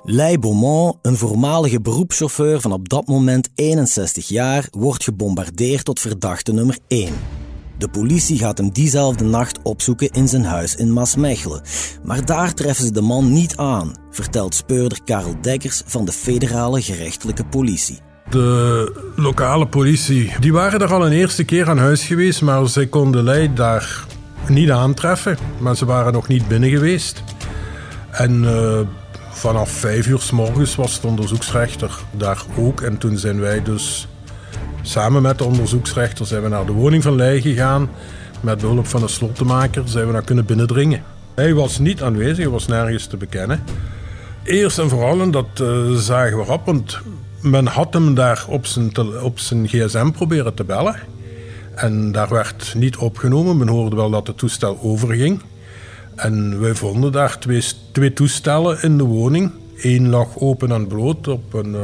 Lei 0.03 0.39
Beaumont, 0.39 0.97
een 1.03 1.17
voormalige 1.17 1.81
beroepschauffeur 1.81 2.61
van 2.61 2.73
op 2.73 2.89
dat 2.89 3.07
moment 3.07 3.49
61 3.55 4.29
jaar, 4.29 4.69
wordt 4.71 5.05
gebombardeerd 5.05 5.85
tot 5.85 6.01
verdachte 6.01 6.53
nummer 6.53 6.79
1. 6.87 7.13
De 7.79 7.89
politie 7.89 8.39
gaat 8.39 8.59
hem 8.59 8.71
diezelfde 8.73 9.25
nacht 9.25 9.59
opzoeken 9.63 10.11
in 10.11 10.29
zijn 10.29 10.45
huis 10.45 10.75
in 10.75 10.93
Maasmechelen. 10.93 11.63
Maar 12.03 12.25
daar 12.25 12.55
treffen 12.55 12.85
ze 12.85 12.93
de 12.93 13.01
man 13.01 13.33
niet 13.33 13.57
aan, 13.57 13.95
vertelt 14.11 14.55
speurder 14.55 14.99
Karel 15.05 15.35
Dekkers 15.41 15.83
van 15.87 16.05
de 16.05 16.13
federale 16.13 16.83
gerechtelijke 16.83 17.45
politie. 17.45 17.99
De 18.31 18.93
lokale 19.17 19.67
politie, 19.67 20.33
die 20.41 20.53
waren 20.53 20.81
er 20.81 20.93
al 20.93 21.07
een 21.07 21.13
eerste 21.13 21.45
keer 21.45 21.69
aan 21.69 21.79
huis 21.79 22.05
geweest, 22.05 22.43
maar 22.43 22.69
zij 22.69 22.87
konden 22.87 23.25
Leid 23.25 23.57
daar 23.57 24.05
niet 24.49 24.71
aantreffen. 24.71 25.39
Maar 25.59 25.77
ze 25.77 25.85
waren 25.85 26.13
nog 26.13 26.29
niet 26.29 26.49
binnen 26.49 26.71
geweest. 26.71 27.23
En 28.11 28.43
uh, 28.43 28.81
vanaf 29.31 29.71
vijf 29.71 30.07
uur 30.07 30.21
s 30.21 30.31
morgens 30.31 30.75
was 30.77 31.01
de 31.01 31.07
onderzoeksrechter 31.07 31.99
daar 32.11 32.43
ook. 32.57 32.81
En 32.81 32.99
toen 32.99 33.19
zijn 33.19 33.41
wij 33.41 33.63
dus 33.63 34.09
samen 34.83 35.23
met 35.23 35.39
de 35.39 35.45
onderzoeksrechter 35.45 36.27
zijn 36.27 36.43
we 36.43 36.49
naar 36.49 36.67
de 36.67 36.73
woning 36.73 37.03
van 37.03 37.15
Leij 37.15 37.41
gegaan. 37.41 37.91
Met 38.41 38.61
behulp 38.61 38.87
van 38.87 39.03
een 39.03 39.09
slottenmaker 39.09 39.83
zijn 39.89 40.07
we 40.07 40.13
daar 40.13 40.25
kunnen 40.25 40.45
binnendringen. 40.45 41.03
Hij 41.35 41.55
was 41.55 41.79
niet 41.79 42.03
aanwezig, 42.03 42.49
was 42.49 42.67
nergens 42.67 43.07
te 43.07 43.17
bekennen. 43.17 43.63
Eerst 44.43 44.79
en 44.79 44.89
vooral, 44.89 45.21
en 45.21 45.31
dat 45.31 45.61
uh, 45.63 45.95
zagen 45.95 46.39
we 46.39 46.53
op, 46.53 46.67
want 46.67 46.99
men 47.41 47.67
had 47.67 47.95
hem 47.95 48.15
daar 48.15 48.45
op 48.49 48.67
zijn, 48.67 48.99
op 49.23 49.39
zijn 49.39 49.69
gsm 49.69 50.11
proberen 50.11 50.55
te 50.55 50.65
bellen. 50.65 50.97
En 51.75 52.13
daar 52.13 52.29
werd 52.29 52.75
niet 52.77 52.97
opgenomen. 52.97 53.57
Men 53.57 53.69
hoorde 53.69 53.97
wel 53.97 54.11
dat 54.11 54.27
het 54.27 54.39
toestel 54.39 54.79
overging. 54.83 55.41
En 56.15 56.61
wij 56.61 56.75
vonden 56.75 57.13
daar 57.13 57.39
twee, 57.39 57.63
twee 57.93 58.13
toestellen 58.13 58.83
in 58.83 58.99
de 58.99 59.05
woning. 59.05 59.51
Eén 59.83 60.09
lag 60.09 60.39
open 60.39 60.73
en 60.73 60.87
bloot 60.87 61.29
op 61.29 61.55
een, 61.55 61.71
uh, 61.71 61.81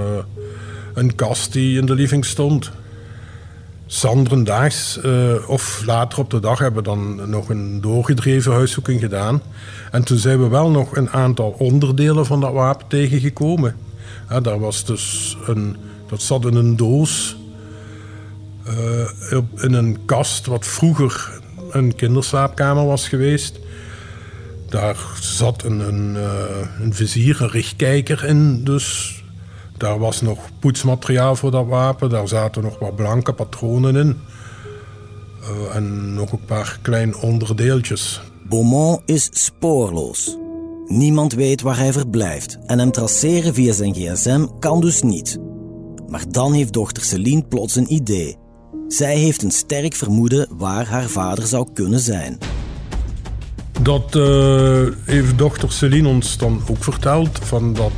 een 0.95 1.15
kast 1.15 1.53
die 1.53 1.79
in 1.79 1.87
de 1.87 1.95
living 1.95 2.25
stond. 2.25 2.71
Zanderdaags 3.87 4.99
uh, 5.05 5.49
of 5.49 5.83
later 5.87 6.19
op 6.19 6.31
de 6.31 6.41
dag 6.41 6.59
hebben 6.59 6.83
we 6.83 6.89
dan 6.89 7.31
nog 7.31 7.49
een 7.49 7.81
doorgedreven 7.81 8.53
huiszoeking 8.53 9.01
gedaan. 9.01 9.43
En 9.91 10.05
toen 10.05 10.19
zijn 10.19 10.43
we 10.43 10.49
wel 10.49 10.71
nog 10.71 10.97
een 10.97 11.11
aantal 11.11 11.55
onderdelen 11.59 12.27
van 12.27 12.41
dat 12.41 12.53
wapen 12.53 12.87
tegengekomen. 12.87 13.77
Daar 14.43 14.59
was 14.59 14.85
dus 14.85 15.37
een, 15.47 15.77
dat 16.09 16.23
zat 16.23 16.45
in 16.45 16.55
een 16.55 16.77
doos, 16.77 17.37
uh, 18.69 19.39
in 19.57 19.73
een 19.73 19.99
kast 20.05 20.47
wat 20.47 20.67
vroeger 20.67 21.41
een 21.71 21.95
kinderslaapkamer 21.95 22.87
was 22.87 23.09
geweest. 23.09 23.59
Daar 24.69 24.97
zat 25.21 25.63
een, 25.63 25.81
een, 25.81 26.15
uh, 26.15 26.25
een 26.81 26.95
vizier, 26.95 27.43
een 27.43 27.51
richtkijker 27.51 28.25
in, 28.25 28.65
dus 28.65 29.15
daar 29.85 29.99
was 29.99 30.21
nog 30.21 30.39
poetsmateriaal 30.59 31.37
voor 31.37 31.51
dat 31.51 31.67
wapen. 31.67 32.11
Daar 32.11 32.29
zaten 32.29 32.63
nog 32.63 32.79
wat 32.79 32.97
blanke 32.97 33.33
patronen 33.33 33.97
in. 33.97 34.21
Uh, 35.41 35.77
en 35.77 36.15
nog 36.15 36.33
een 36.33 36.45
paar 36.45 36.79
kleine 36.83 37.17
onderdeeltjes. 37.21 38.21
Beaumont 38.49 39.01
is 39.05 39.29
spoorloos. 39.33 40.37
Niemand 40.87 41.33
weet 41.33 41.61
waar 41.61 41.77
hij 41.79 41.93
verblijft 41.93 42.59
en 42.67 42.79
hem 42.79 42.93
traceren 42.93 43.55
via 43.55 43.73
zijn 43.73 43.95
gsm 43.95 44.47
kan 44.59 44.81
dus 44.81 45.03
niet. 45.03 45.39
Maar 46.09 46.25
dan 46.29 46.53
heeft 46.53 46.73
dochter 46.73 47.03
Celine 47.03 47.45
plots 47.49 47.77
een 47.77 47.93
idee. 47.93 48.37
Zij 48.89 49.17
heeft 49.17 49.43
een 49.43 49.51
sterk 49.51 49.95
vermoeden 49.95 50.49
waar 50.57 50.87
haar 50.87 51.09
vader 51.09 51.47
zou 51.47 51.69
kunnen 51.73 52.01
zijn. 52.01 52.39
Dat 53.83 54.15
uh, 54.15 54.87
heeft 55.05 55.39
dochter 55.39 55.73
Celine 55.73 56.09
ons 56.09 56.39
dan 56.39 56.63
ook 56.71 56.85
verteld, 56.85 57.39
van 57.39 57.73
dat 57.73 57.93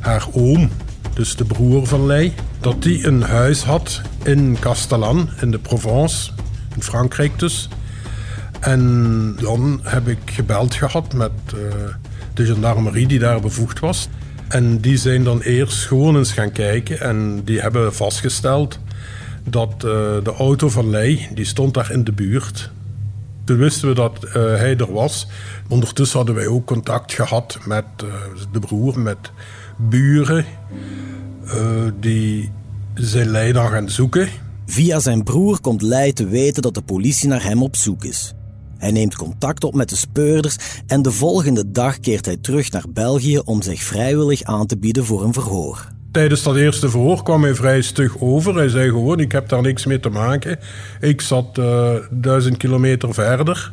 haar 0.00 0.26
oom, 0.32 0.70
dus 1.14 1.36
de 1.36 1.44
broer 1.44 1.86
van 1.86 2.06
Lei, 2.06 2.34
dat 2.60 2.82
die 2.82 3.06
een 3.06 3.22
huis 3.22 3.62
had 3.62 4.00
in 4.22 4.56
Castellan, 4.60 5.28
in 5.40 5.50
de 5.50 5.58
Provence, 5.58 6.30
in 6.74 6.82
Frankrijk 6.82 7.38
dus. 7.38 7.68
En 8.60 9.36
dan 9.40 9.80
heb 9.82 10.08
ik 10.08 10.18
gebeld 10.24 10.74
gehad 10.74 11.12
met 11.14 11.30
uh, 11.54 11.60
de 12.34 12.44
gendarmerie 12.46 13.06
die 13.06 13.18
daar 13.18 13.40
bevoegd 13.40 13.80
was. 13.80 14.08
En 14.48 14.80
die 14.80 14.96
zijn 14.96 15.24
dan 15.24 15.40
eerst 15.40 15.86
gewoon 15.86 16.16
eens 16.16 16.32
gaan 16.32 16.52
kijken 16.52 17.00
en 17.00 17.44
die 17.44 17.60
hebben 17.60 17.94
vastgesteld 17.94 18.78
dat 19.44 19.72
uh, 19.74 19.82
de 20.22 20.34
auto 20.38 20.68
van 20.68 20.90
Lei, 20.90 21.28
die 21.34 21.44
stond 21.44 21.74
daar 21.74 21.90
in 21.90 22.04
de 22.04 22.12
buurt. 22.12 22.70
Toen 23.50 23.58
wisten 23.58 23.88
we 23.88 23.94
dat 23.94 24.24
uh, 24.24 24.32
hij 24.32 24.76
er 24.76 24.92
was. 24.92 25.26
Ondertussen 25.68 26.16
hadden 26.16 26.34
wij 26.34 26.46
ook 26.46 26.66
contact 26.66 27.12
gehad 27.12 27.58
met 27.66 27.84
uh, 28.04 28.12
de 28.52 28.58
broer, 28.58 28.98
met 28.98 29.18
buren 29.78 30.44
die 32.00 32.52
zijn 32.94 33.28
Lei 33.28 33.52
dan 33.52 33.68
gaan 33.68 33.90
zoeken. 33.90 34.28
Via 34.66 35.00
zijn 35.00 35.22
broer 35.22 35.60
komt 35.60 35.82
Lei 35.82 36.12
te 36.12 36.26
weten 36.26 36.62
dat 36.62 36.74
de 36.74 36.82
politie 36.82 37.28
naar 37.28 37.42
hem 37.42 37.62
op 37.62 37.76
zoek 37.76 38.04
is. 38.04 38.32
Hij 38.78 38.90
neemt 38.90 39.16
contact 39.16 39.64
op 39.64 39.74
met 39.74 39.88
de 39.88 39.96
speurders 39.96 40.56
en 40.86 41.02
de 41.02 41.12
volgende 41.12 41.70
dag 41.70 42.00
keert 42.00 42.26
hij 42.26 42.36
terug 42.36 42.70
naar 42.70 42.86
België 42.88 43.38
om 43.38 43.62
zich 43.62 43.82
vrijwillig 43.82 44.42
aan 44.42 44.66
te 44.66 44.78
bieden 44.78 45.04
voor 45.04 45.24
een 45.24 45.32
verhoor. 45.32 45.88
Tijdens 46.12 46.42
dat 46.42 46.56
eerste 46.56 46.90
verhoor 46.90 47.22
kwam 47.22 47.42
hij 47.42 47.54
vrij 47.54 47.82
stug 47.82 48.20
over. 48.20 48.54
Hij 48.54 48.68
zei 48.68 48.88
gewoon, 48.88 49.20
ik 49.20 49.32
heb 49.32 49.48
daar 49.48 49.62
niks 49.62 49.86
mee 49.86 50.00
te 50.00 50.08
maken. 50.08 50.58
Ik 51.00 51.20
zat 51.20 51.58
uh, 51.58 51.94
duizend 52.10 52.56
kilometer 52.56 53.14
verder. 53.14 53.72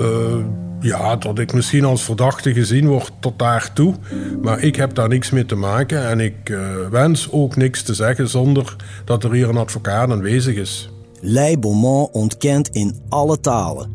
Uh, 0.00 0.44
ja, 0.80 1.16
dat 1.16 1.38
ik 1.38 1.52
misschien 1.52 1.84
als 1.84 2.02
verdachte 2.02 2.52
gezien 2.52 2.86
word 2.86 3.12
tot 3.20 3.38
daartoe. 3.38 3.94
Maar 4.42 4.62
ik 4.62 4.76
heb 4.76 4.94
daar 4.94 5.08
niks 5.08 5.30
mee 5.30 5.46
te 5.46 5.54
maken. 5.54 6.08
En 6.08 6.20
ik 6.20 6.48
uh, 6.50 6.88
wens 6.90 7.28
ook 7.30 7.56
niks 7.56 7.82
te 7.82 7.94
zeggen 7.94 8.28
zonder 8.28 8.76
dat 9.04 9.24
er 9.24 9.32
hier 9.32 9.48
een 9.48 9.56
advocaat 9.56 10.10
aanwezig 10.10 10.56
is. 10.56 10.90
Lei 11.20 11.58
Beaumont 11.58 12.12
ontkent 12.12 12.68
in 12.68 13.00
alle 13.08 13.40
talen. 13.40 13.90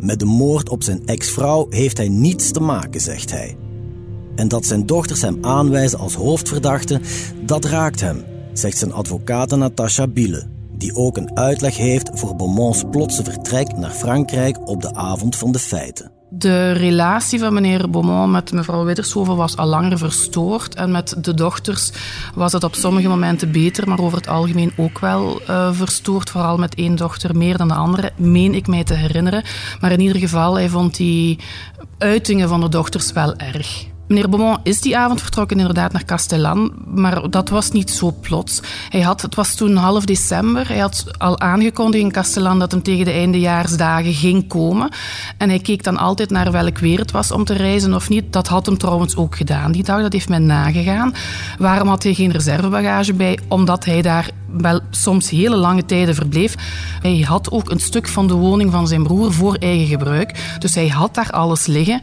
Met 0.00 0.18
de 0.18 0.24
moord 0.24 0.68
op 0.68 0.82
zijn 0.82 1.06
ex-vrouw 1.06 1.66
heeft 1.70 1.96
hij 1.96 2.08
niets 2.08 2.50
te 2.50 2.60
maken, 2.60 3.00
zegt 3.00 3.30
hij. 3.30 3.56
En 4.36 4.48
dat 4.48 4.66
zijn 4.66 4.86
dochters 4.86 5.22
hem 5.22 5.38
aanwijzen 5.40 5.98
als 5.98 6.14
hoofdverdachte, 6.14 7.00
dat 7.40 7.64
raakt 7.64 8.00
hem, 8.00 8.24
zegt 8.52 8.78
zijn 8.78 8.92
advocaat 8.92 9.56
Natasha 9.56 10.06
Biele, 10.06 10.46
die 10.72 10.94
ook 10.94 11.16
een 11.16 11.36
uitleg 11.36 11.76
heeft 11.76 12.10
voor 12.14 12.36
Beaumonts 12.36 12.82
plotse 12.90 13.24
vertrek 13.24 13.76
naar 13.76 13.90
Frankrijk 13.90 14.68
op 14.68 14.82
de 14.82 14.94
avond 14.94 15.36
van 15.36 15.52
de 15.52 15.58
feiten. 15.58 16.12
De 16.36 16.72
relatie 16.72 17.38
van 17.38 17.54
meneer 17.54 17.90
Beaumont 17.90 18.32
met 18.32 18.52
mevrouw 18.52 18.84
Widdershoven 18.84 19.36
was 19.36 19.56
al 19.56 19.66
langer 19.66 19.98
verstoord. 19.98 20.74
En 20.74 20.90
met 20.90 21.16
de 21.24 21.34
dochters 21.34 21.92
was 22.34 22.52
het 22.52 22.64
op 22.64 22.74
sommige 22.74 23.08
momenten 23.08 23.52
beter, 23.52 23.88
maar 23.88 23.98
over 23.98 24.18
het 24.18 24.28
algemeen 24.28 24.72
ook 24.76 24.98
wel 24.98 25.40
uh, 25.40 25.72
verstoord. 25.72 26.30
Vooral 26.30 26.56
met 26.56 26.74
één 26.74 26.96
dochter 26.96 27.36
meer 27.36 27.56
dan 27.56 27.68
de 27.68 27.74
andere, 27.74 28.12
meen 28.16 28.54
ik 28.54 28.66
mij 28.66 28.84
te 28.84 28.94
herinneren. 28.94 29.44
Maar 29.80 29.92
in 29.92 30.00
ieder 30.00 30.18
geval, 30.18 30.54
hij 30.54 30.68
vond 30.68 30.96
die 30.96 31.38
uitingen 31.98 32.48
van 32.48 32.60
de 32.60 32.68
dochters 32.68 33.12
wel 33.12 33.36
erg. 33.36 33.92
Meneer 34.08 34.28
Beaumont 34.28 34.58
is 34.62 34.80
die 34.80 34.96
avond 34.98 35.22
vertrokken 35.22 35.58
inderdaad 35.58 35.92
naar 35.92 36.04
Castellan, 36.04 36.72
maar 36.94 37.30
dat 37.30 37.48
was 37.48 37.70
niet 37.70 37.90
zo 37.90 38.14
plots. 38.20 38.60
Hij 38.88 39.00
had, 39.00 39.22
het 39.22 39.34
was 39.34 39.54
toen 39.54 39.76
half 39.76 40.04
december, 40.04 40.68
hij 40.68 40.78
had 40.78 41.04
al 41.18 41.40
aangekondigd 41.40 42.04
in 42.04 42.12
Castellan 42.12 42.58
dat 42.58 42.70
hem 42.70 42.82
tegen 42.82 43.04
de 43.04 43.10
eindejaarsdagen 43.10 44.14
ging 44.14 44.48
komen. 44.48 44.88
En 45.38 45.48
hij 45.48 45.58
keek 45.58 45.82
dan 45.82 45.96
altijd 45.96 46.30
naar 46.30 46.52
welk 46.52 46.78
weer 46.78 46.98
het 46.98 47.10
was 47.10 47.30
om 47.30 47.44
te 47.44 47.54
reizen 47.54 47.94
of 47.94 48.08
niet. 48.08 48.32
Dat 48.32 48.48
had 48.48 48.66
hem 48.66 48.78
trouwens 48.78 49.16
ook 49.16 49.36
gedaan 49.36 49.72
die 49.72 49.84
dag, 49.84 50.02
dat 50.02 50.12
heeft 50.12 50.28
men 50.28 50.46
nagegaan. 50.46 51.14
Waarom 51.58 51.88
had 51.88 52.02
hij 52.02 52.14
geen 52.14 52.32
reservebagage 52.32 53.14
bij? 53.14 53.38
Omdat 53.48 53.84
hij 53.84 54.02
daar 54.02 54.30
wel 54.46 54.80
soms 54.90 55.30
hele 55.30 55.56
lange 55.56 55.84
tijden 55.84 56.14
verbleef. 56.14 56.54
Hij 57.00 57.24
had 57.26 57.50
ook 57.50 57.70
een 57.70 57.80
stuk 57.80 58.08
van 58.08 58.26
de 58.26 58.34
woning 58.34 58.72
van 58.72 58.88
zijn 58.88 59.02
broer 59.02 59.32
voor 59.32 59.54
eigen 59.54 59.86
gebruik, 59.86 60.56
dus 60.58 60.74
hij 60.74 60.88
had 60.88 61.14
daar 61.14 61.30
alles 61.30 61.66
liggen. 61.66 62.02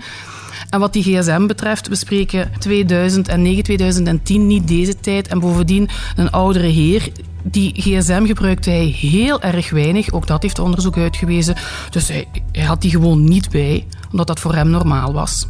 En 0.70 0.80
wat 0.80 0.94
die 0.94 1.04
gsm 1.04 1.48
betreft, 1.48 1.88
we 1.88 1.96
spreken 1.96 2.52
2009, 2.60 3.64
2010, 3.64 4.48
niet 4.48 4.68
deze 4.68 5.00
tijd. 5.00 5.28
En 5.28 5.40
bovendien 5.40 5.90
een 6.16 6.32
oudere 6.32 6.68
heer 6.68 7.12
die 7.44 7.74
gsm 7.82 8.26
gebruikte 8.26 8.70
hij 8.70 8.86
heel 8.86 9.42
erg 9.42 9.70
weinig. 9.70 10.12
Ook 10.12 10.28
dat 10.28 10.42
heeft 10.42 10.60
onderzoek 10.60 10.98
uitgewezen. 10.98 11.56
Dus 11.90 12.08
hij, 12.08 12.28
hij, 12.52 12.64
had 12.64 12.82
die 12.82 12.92
gewoon 12.92 13.24
niet 13.24 13.50
bij, 13.50 13.88
omdat 14.12 14.28
dat 14.28 14.40
voor 14.40 14.56
hem 14.56 14.70
normaal 14.70 15.14
was. 15.14 15.48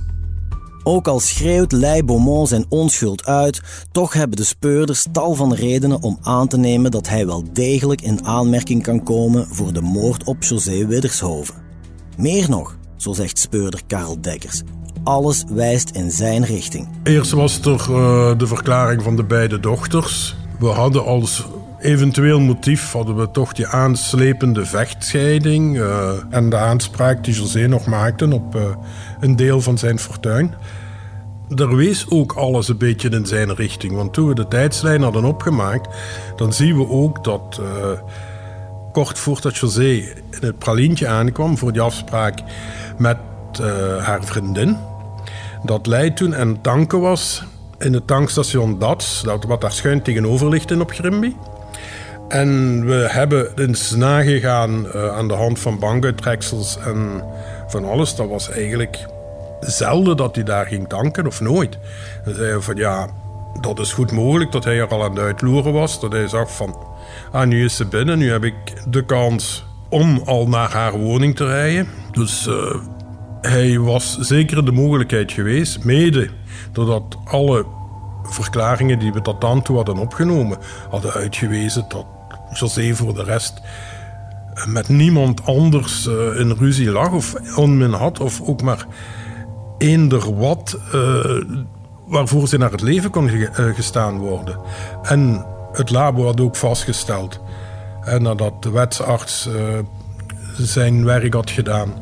Ook 0.83 1.07
al 1.07 1.19
schreeuwt 1.19 1.71
Lei 1.71 2.03
Beaumont 2.03 2.47
zijn 2.47 2.65
onschuld 2.69 3.25
uit, 3.25 3.61
toch 3.91 4.13
hebben 4.13 4.37
de 4.37 4.43
speurders 4.43 5.05
tal 5.11 5.33
van 5.33 5.53
redenen 5.53 6.01
om 6.01 6.17
aan 6.21 6.47
te 6.47 6.57
nemen 6.57 6.91
dat 6.91 7.07
hij 7.07 7.25
wel 7.25 7.43
degelijk 7.53 8.01
in 8.01 8.25
aanmerking 8.25 8.83
kan 8.83 9.03
komen 9.03 9.47
voor 9.47 9.73
de 9.73 9.81
moord 9.81 10.23
op 10.23 10.43
José 10.43 10.87
Widdershoven. 10.87 11.55
Meer 12.17 12.49
nog, 12.49 12.77
zo 12.97 13.13
zegt 13.13 13.39
speurder 13.39 13.81
Karel 13.87 14.21
Dekkers, 14.21 14.61
alles 15.03 15.43
wijst 15.47 15.89
in 15.89 16.11
zijn 16.11 16.45
richting. 16.45 16.87
Eerst 17.03 17.31
was 17.31 17.59
er 17.61 17.87
uh, 17.89 18.37
de 18.37 18.47
verklaring 18.47 19.03
van 19.03 19.15
de 19.15 19.23
beide 19.23 19.59
dochters. 19.59 20.35
We 20.59 20.67
hadden 20.67 21.05
als 21.05 21.45
eventueel 21.79 22.39
motief 22.39 22.91
hadden 22.91 23.15
we 23.15 23.31
toch 23.31 23.53
die 23.53 23.67
aanslepende 23.67 24.65
vechtscheiding 24.65 25.77
uh, 25.77 26.09
en 26.29 26.49
de 26.49 26.57
aanspraak 26.57 27.23
die 27.23 27.33
José 27.33 27.67
nog 27.67 27.85
maakte 27.85 28.33
op 28.33 28.55
uh, 28.55 28.61
een 29.19 29.35
deel 29.35 29.61
van 29.61 29.77
zijn 29.77 29.99
fortuin. 29.99 30.53
Er 31.55 31.75
wees 31.75 32.05
ook 32.09 32.33
alles 32.33 32.67
een 32.67 32.77
beetje 32.77 33.09
in 33.09 33.25
zijn 33.25 33.55
richting, 33.55 33.93
want 33.93 34.13
toen 34.13 34.27
we 34.27 34.35
de 34.35 34.47
tijdslijn 34.47 35.01
hadden 35.01 35.23
opgemaakt, 35.23 35.95
dan 36.35 36.53
zien 36.53 36.77
we 36.77 36.89
ook 36.89 37.23
dat 37.23 37.61
kort 38.91 39.19
voordat 39.19 39.57
José 39.57 39.89
in 40.29 40.39
het 40.39 40.57
pralientje 40.57 41.07
aankwam 41.07 41.57
voor 41.57 41.71
die 41.71 41.81
afspraak 41.81 42.39
met 42.97 43.17
haar 43.99 44.23
vriendin, 44.23 44.77
dat 45.63 45.87
Lei 45.87 46.13
toen 46.13 46.33
en 46.33 46.61
tanken 46.61 46.99
was 46.99 47.43
in 47.79 47.93
het 47.93 48.07
tankstation 48.07 48.79
Dats, 48.79 49.21
dat 49.23 49.43
wat 49.43 49.61
daar 49.61 49.71
schuin 49.71 50.01
tegenover 50.01 50.49
ligt 50.49 50.71
in 50.71 50.81
op 50.81 50.91
Grimby. 50.91 51.35
En 52.27 52.85
we 52.85 53.07
hebben 53.09 53.51
eens 53.55 53.91
nagegaan 53.91 54.85
uh, 54.85 55.07
aan 55.07 55.27
de 55.27 55.33
hand 55.33 55.59
van 55.59 55.79
bankuittreksels 55.79 56.77
en 56.77 57.23
van 57.67 57.85
alles. 57.85 58.15
Dat 58.15 58.29
was 58.29 58.49
eigenlijk 58.49 59.05
zelden 59.59 60.17
dat 60.17 60.35
hij 60.35 60.43
daar 60.43 60.65
ging 60.65 60.89
tanken 60.89 61.27
of 61.27 61.41
nooit. 61.41 61.77
Hij 62.23 62.33
zei 62.33 62.61
van 62.61 62.75
ja, 62.75 63.07
dat 63.61 63.79
is 63.79 63.93
goed 63.93 64.11
mogelijk 64.11 64.51
dat 64.51 64.63
hij 64.63 64.79
er 64.79 64.87
al 64.87 65.03
aan 65.03 65.09
het 65.09 65.19
uitloeren 65.19 65.73
was. 65.73 65.99
Dat 65.99 66.11
hij 66.11 66.27
zag 66.27 66.55
van, 66.55 66.77
ah 67.31 67.47
nu 67.47 67.65
is 67.65 67.75
ze 67.75 67.85
binnen, 67.85 68.17
nu 68.17 68.31
heb 68.31 68.43
ik 68.43 68.55
de 68.87 69.05
kans 69.05 69.65
om 69.89 70.21
al 70.25 70.47
naar 70.47 70.71
haar 70.71 70.91
woning 70.91 71.35
te 71.35 71.45
rijden. 71.45 71.87
Dus 72.11 72.47
uh, 72.47 72.75
hij 73.41 73.79
was 73.79 74.17
zeker 74.17 74.65
de 74.65 74.71
mogelijkheid 74.71 75.31
geweest, 75.31 75.83
mede 75.83 76.29
doordat 76.71 77.17
alle 77.23 77.65
verklaringen 78.23 78.99
die 78.99 79.13
we 79.13 79.21
tot 79.21 79.41
dan 79.41 79.61
toe 79.61 79.75
hadden 79.75 79.97
opgenomen, 79.97 80.57
hadden 80.89 81.11
uitgewezen 81.13 81.85
dat 81.89 82.05
José 82.53 82.95
voor 82.95 83.13
de 83.13 83.23
rest 83.23 83.61
met 84.67 84.89
niemand 84.89 85.45
anders 85.45 86.05
uh, 86.05 86.39
in 86.39 86.51
ruzie 86.51 86.91
lag 86.91 87.11
of 87.11 87.55
onmin 87.55 87.91
had, 87.91 88.19
of 88.19 88.41
ook 88.41 88.61
maar 88.61 88.85
eender 89.77 90.35
wat 90.35 90.79
uh, 90.95 91.41
waarvoor 92.05 92.47
ze 92.47 92.57
naar 92.57 92.71
het 92.71 92.81
leven 92.81 93.09
kon 93.09 93.29
gestaan 93.53 94.17
worden. 94.17 94.59
En 95.01 95.45
het 95.71 95.89
labo 95.89 96.25
had 96.25 96.41
ook 96.41 96.55
vastgesteld, 96.55 97.39
nadat 98.19 98.63
de 98.63 98.71
wetsarts 98.71 99.49
zijn 100.57 101.05
werk 101.05 101.33
had 101.33 101.49
gedaan, 101.49 101.93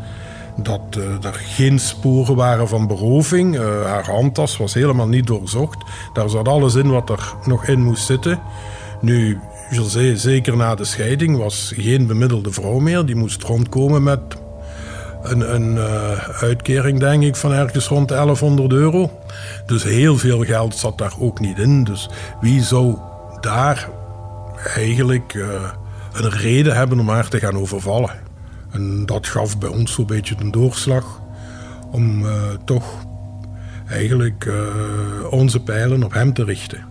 dat 0.64 0.82
uh, 0.98 1.04
er 1.04 1.34
geen 1.34 1.80
sporen 1.80 2.36
waren 2.36 2.68
van 2.68 2.88
beroving. 2.88 3.56
Uh, 3.56 3.86
haar 3.86 4.06
handtas 4.06 4.58
was 4.58 4.74
helemaal 4.74 5.08
niet 5.08 5.28
doorzocht. 5.28 5.78
Daar 6.14 6.30
zat 6.30 6.48
alles 6.48 6.76
in 6.76 6.90
wat 6.90 7.10
er 7.10 7.34
nog 7.46 7.68
in 7.68 7.84
moest 7.84 8.06
zitten. 8.06 8.40
Nu, 9.02 9.40
José, 9.70 10.18
zeker 10.18 10.58
na 10.58 10.76
de 10.76 10.86
scheiding, 10.86 11.38
was 11.38 11.72
geen 11.76 12.08
bemiddelde 12.08 12.52
vrouw 12.52 12.80
meer. 12.80 13.06
Die 13.06 13.16
moest 13.16 13.44
rondkomen 13.44 14.04
met 14.04 14.20
een, 15.24 15.54
een 15.54 15.76
uh, 15.76 16.30
uitkering, 16.42 17.00
denk 17.00 17.24
ik, 17.24 17.36
van 17.36 17.54
ergens 17.54 17.88
rond 17.88 18.08
1100 18.08 18.72
euro. 18.72 19.12
Dus 19.66 19.84
heel 19.84 20.18
veel 20.18 20.44
geld 20.44 20.76
zat 20.76 20.98
daar 20.98 21.14
ook 21.20 21.40
niet 21.40 21.58
in. 21.58 21.84
Dus 21.84 22.10
wie 22.42 22.64
zou 22.64 22.98
daar 23.42 23.90
eigenlijk 24.76 25.34
een 26.14 26.30
reden 26.30 26.76
hebben 26.76 27.00
om 27.00 27.10
haar 27.10 27.28
te 27.28 27.40
gaan 27.40 27.58
overvallen? 27.58 28.29
En 28.72 29.06
dat 29.06 29.28
gaf 29.28 29.58
bij 29.58 29.70
ons 29.70 29.94
zo'n 29.94 30.06
beetje 30.06 30.36
een 30.40 30.52
doorslag 30.52 31.22
om 31.92 32.22
uh, 32.22 32.32
toch 32.66 33.06
eigenlijk 33.88 34.46
uh, 34.46 34.64
onze 35.30 35.60
pijlen 35.60 36.04
op 36.04 36.14
hem 36.14 36.34
te 36.34 36.44
richten. 36.44 36.88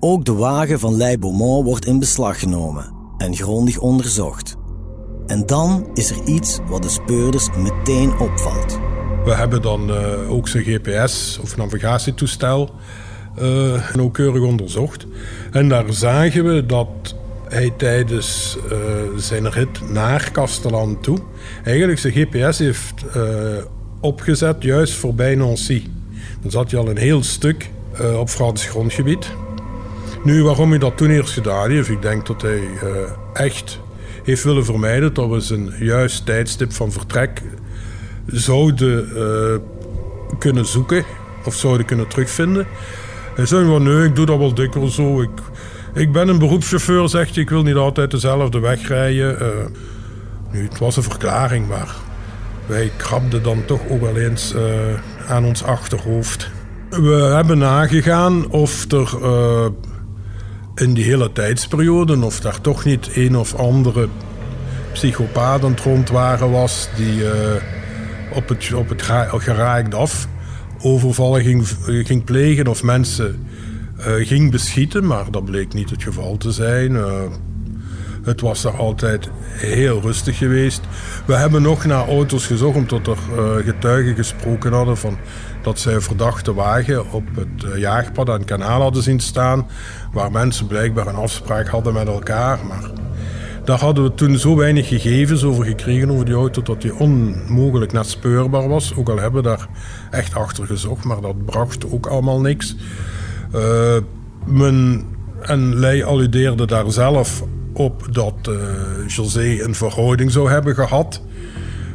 Ook 0.00 0.24
de 0.24 0.32
wagen 0.32 0.80
van 0.80 0.96
Lei 0.96 1.18
Beaumont 1.18 1.64
wordt 1.64 1.84
in 1.84 1.98
beslag 1.98 2.40
genomen 2.40 2.92
en 3.18 3.36
grondig 3.36 3.78
onderzocht. 3.78 4.56
En 5.26 5.46
dan 5.46 5.90
is 5.94 6.10
er 6.10 6.24
iets 6.24 6.58
wat 6.66 6.82
de 6.82 6.88
speurders 6.88 7.48
meteen 7.56 8.18
opvalt. 8.18 8.78
We 9.24 9.34
hebben 9.34 9.62
dan 9.62 9.90
uh, 9.90 10.30
ook 10.30 10.48
zijn 10.48 10.64
GPS 10.64 11.38
of 11.42 11.56
navigatietoestel 11.56 12.70
nauwkeurig 13.94 14.42
onderzocht. 14.42 15.06
En 15.50 15.68
daar 15.68 15.92
zagen 15.92 16.44
we 16.44 16.66
dat 16.66 17.14
hij 17.50 17.72
tijdens 17.76 18.58
uh, 18.72 18.78
zijn 19.16 19.50
rit 19.50 19.90
naar 19.90 20.30
Castellan 20.32 21.00
toe 21.00 21.18
eigenlijk 21.64 21.98
zijn 21.98 22.12
GPS 22.12 22.58
heeft 22.58 23.04
uh, 23.16 23.24
opgezet 24.00 24.62
juist 24.62 24.94
voorbij 24.94 25.34
Nancy. 25.34 25.82
Dan 26.42 26.50
zat 26.50 26.70
hij 26.70 26.80
al 26.80 26.88
een 26.88 26.96
heel 26.96 27.22
stuk 27.22 27.70
uh, 28.00 28.18
op 28.18 28.28
Frans 28.28 28.66
grondgebied. 28.66 29.26
Nu, 30.24 30.42
waarom 30.42 30.70
hij 30.70 30.78
dat 30.78 30.96
toen 30.96 31.10
eerst 31.10 31.32
gedaan 31.32 31.70
heeft, 31.70 31.88
ik 31.88 32.02
denk 32.02 32.26
dat 32.26 32.42
hij 32.42 32.62
echt 33.32 33.80
heeft 34.24 34.44
willen 34.44 34.64
vermijden 34.64 35.14
dat 35.14 35.28
we 35.28 35.40
zijn 35.40 35.74
juist 35.78 36.26
tijdstip 36.26 36.72
van 36.72 36.92
vertrek 36.92 37.42
zouden 38.26 39.08
kunnen 40.38 40.66
zoeken 40.66 41.04
of 41.44 41.54
zouden 41.54 41.86
kunnen 41.86 42.08
terugvinden. 42.08 42.66
Hij 43.34 43.46
zei 43.46 43.66
van 43.66 43.82
nee, 43.82 44.04
ik 44.04 44.14
doe 44.14 44.26
dat 44.26 44.38
wel 44.38 44.54
dikwijls 44.54 44.94
zo. 44.94 45.20
Ik, 45.20 45.30
ik 45.94 46.12
ben 46.12 46.28
een 46.28 46.38
beroepschauffeur, 46.38 47.08
zegt 47.08 47.34
hij. 47.34 47.42
Ik 47.42 47.50
wil 47.50 47.62
niet 47.62 47.74
altijd 47.74 48.10
dezelfde 48.10 48.58
weg 48.58 48.88
rijden. 48.88 49.42
Uh, 49.42 49.48
nu, 50.52 50.62
het 50.62 50.78
was 50.78 50.96
een 50.96 51.02
verklaring, 51.02 51.68
maar 51.68 51.94
wij 52.66 52.92
krabden 52.96 53.42
dan 53.42 53.64
toch 53.64 53.80
ook 53.88 54.00
wel 54.00 54.16
eens 54.16 54.54
uh, 54.54 54.62
aan 55.28 55.44
ons 55.44 55.62
achterhoofd. 55.62 56.50
We 56.90 57.30
hebben 57.34 57.58
nagegaan 57.58 58.50
of 58.50 58.92
er 58.92 59.14
uh, 59.22 59.66
in 60.74 60.94
die 60.94 61.04
hele 61.04 61.32
tijdsperiode... 61.32 62.24
of 62.24 62.40
daar 62.40 62.60
toch 62.60 62.84
niet 62.84 63.10
een 63.14 63.36
of 63.36 63.54
andere 63.54 64.08
psychopaat 64.92 65.64
aan 65.64 65.70
het 65.70 65.80
rondwaren 65.80 66.50
was... 66.50 66.88
die 66.96 67.22
op 68.32 68.48
het, 68.48 68.72
op 68.74 68.88
het 68.88 69.02
geraakt 69.42 69.94
af 69.94 70.28
overvallen 70.82 71.42
ging, 71.42 71.66
ging 71.86 72.24
plegen 72.24 72.66
of 72.66 72.82
mensen 72.82 73.46
ging 74.00 74.50
beschieten, 74.50 75.06
maar 75.06 75.30
dat 75.30 75.44
bleek 75.44 75.74
niet 75.74 75.90
het 75.90 76.02
geval 76.02 76.36
te 76.36 76.52
zijn. 76.52 76.92
Uh, 76.92 77.22
het 78.22 78.40
was 78.40 78.64
er 78.64 78.76
altijd 78.76 79.30
heel 79.44 80.00
rustig 80.00 80.38
geweest. 80.38 80.80
We 81.26 81.34
hebben 81.34 81.62
nog 81.62 81.84
naar 81.84 82.08
auto's 82.08 82.46
gezocht, 82.46 82.76
omdat 82.76 83.06
er 83.06 83.18
uh, 83.36 83.64
getuigen 83.64 84.14
gesproken 84.14 84.72
hadden 84.72 84.96
van 84.96 85.18
dat 85.62 85.78
zij 85.78 85.94
een 85.94 86.02
verdachte 86.02 86.54
wagen 86.54 87.12
op 87.12 87.24
het 87.34 87.78
jaagpad 87.78 88.28
aan 88.28 88.38
het 88.38 88.44
kanaal 88.44 88.80
hadden 88.80 89.02
zien 89.02 89.20
staan, 89.20 89.66
waar 90.12 90.30
mensen 90.30 90.66
blijkbaar 90.66 91.06
een 91.06 91.14
afspraak 91.14 91.68
hadden 91.68 91.92
met 91.92 92.06
elkaar. 92.06 92.58
Maar 92.68 92.90
daar 93.64 93.78
hadden 93.78 94.04
we 94.04 94.14
toen 94.14 94.38
zo 94.38 94.56
weinig 94.56 94.88
gegevens 94.88 95.44
over 95.44 95.64
gekregen 95.64 96.10
over 96.10 96.24
die 96.24 96.34
auto 96.34 96.62
dat 96.62 96.82
die 96.82 96.94
onmogelijk 96.94 97.92
net 97.92 98.06
speurbaar 98.06 98.68
was. 98.68 98.94
Ook 98.96 99.08
al 99.08 99.18
hebben 99.18 99.42
we 99.42 99.48
daar 99.48 99.68
echt 100.10 100.34
achter 100.34 100.66
gezocht, 100.66 101.04
maar 101.04 101.20
dat 101.20 101.44
bracht 101.44 101.90
ook 101.90 102.06
allemaal 102.06 102.40
niks. 102.40 102.76
Uh, 103.54 103.96
men, 104.46 105.04
en 105.42 105.74
Lei 105.78 106.02
alludeerde 106.02 106.66
daar 106.66 106.92
zelf 106.92 107.44
op 107.72 108.06
dat 108.10 108.34
uh, 108.48 108.56
José 109.06 109.62
een 109.62 109.74
verhouding 109.74 110.30
zou 110.30 110.50
hebben 110.50 110.74
gehad. 110.74 111.22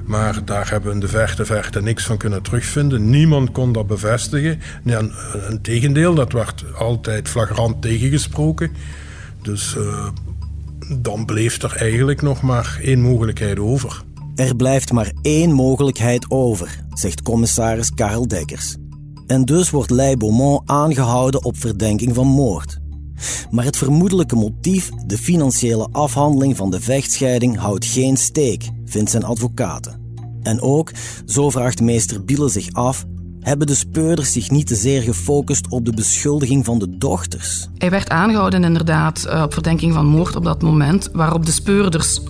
Maar 0.06 0.46
daar 0.46 0.70
hebben 0.70 0.90
we 0.90 0.96
in 0.96 1.02
de 1.02 1.08
verte 1.08 1.46
verte 1.46 1.82
niks 1.82 2.06
van 2.06 2.18
kunnen 2.18 2.42
terugvinden. 2.42 3.10
Niemand 3.10 3.52
kon 3.52 3.72
dat 3.72 3.88
bevestigen. 3.88 4.60
Nee, 4.84 4.96
een, 4.96 5.12
een 5.50 5.62
tegendeel, 5.62 6.14
dat 6.14 6.32
werd 6.32 6.64
altijd 6.78 7.30
flagrant 7.30 7.82
tegengesproken. 7.82 8.72
Dus 9.42 9.76
dan 11.00 11.26
bleef 11.26 11.62
er 11.62 11.76
eigenlijk 11.76 12.22
nog 12.22 12.42
maar 12.42 12.80
één 12.82 13.02
mogelijkheid 13.02 13.60
over. 13.60 14.04
Er 14.36 14.56
blijft 14.56 14.92
maar 14.92 15.12
één 15.22 15.52
mogelijkheid 15.52 16.26
over, 16.32 16.80
zegt 16.94 17.22
commissaris 17.22 17.94
Karel 17.94 18.28
Dekkers. 18.28 18.76
En 19.28 19.46
dus 19.46 19.70
wordt 19.70 19.90
Lei 19.90 20.18
Beaumont 20.18 20.62
aangehouden 20.66 21.44
op 21.44 21.58
verdenking 21.58 22.16
van 22.16 22.28
moord. 22.28 22.80
Maar 23.52 23.66
het 23.66 23.78
vermoedelijke 23.78 24.36
motief, 24.36 24.90
de 25.06 25.18
financiële 25.18 25.88
afhandeling 25.92 26.56
van 26.56 26.72
de 26.72 26.82
vechtscheiding, 26.82 27.58
houdt 27.58 27.86
geen 27.86 28.18
steek, 28.18 28.70
vindt 28.86 29.12
zijn 29.12 29.24
advocaten. 29.24 30.00
En 30.42 30.62
ook, 30.62 30.92
zo 31.26 31.50
vraagt 31.50 31.82
meester 31.82 32.24
Biele 32.24 32.50
zich 32.50 32.74
af, 32.74 33.06
hebben 33.40 33.68
de 33.68 33.76
speurders 33.76 34.32
zich 34.32 34.52
niet 34.52 34.68
te 34.68 34.76
zeer 34.76 35.02
gefocust 35.02 35.70
op 35.70 35.86
de 35.86 35.94
beschuldiging 35.94 36.66
van 36.66 36.80
de 36.80 36.98
dochters. 36.98 37.68
Hij 37.78 37.90
werd 37.90 38.10
aangehouden 38.10 38.64
inderdaad 38.64 39.26
eh, 39.26 39.42
op 39.42 39.54
verdenking 39.54 39.94
van 39.94 40.06
moord 40.06 40.36
op 40.36 40.44
dat 40.44 40.62
moment, 40.62 41.10
waarop 41.14 41.46
de 41.46 41.52
speurders 41.52 42.22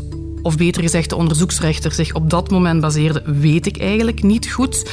of 0.46 0.58
beter 0.58 0.82
gezegd 0.82 1.10
de 1.10 1.16
onderzoeksrechter 1.16 1.92
zich 1.92 2.14
op 2.14 2.30
dat 2.30 2.50
moment 2.50 2.82
baseerde, 2.82 3.22
weet 3.26 3.66
ik 3.66 3.78
eigenlijk 3.78 4.24
niet 4.24 4.52
goed. 4.52 4.90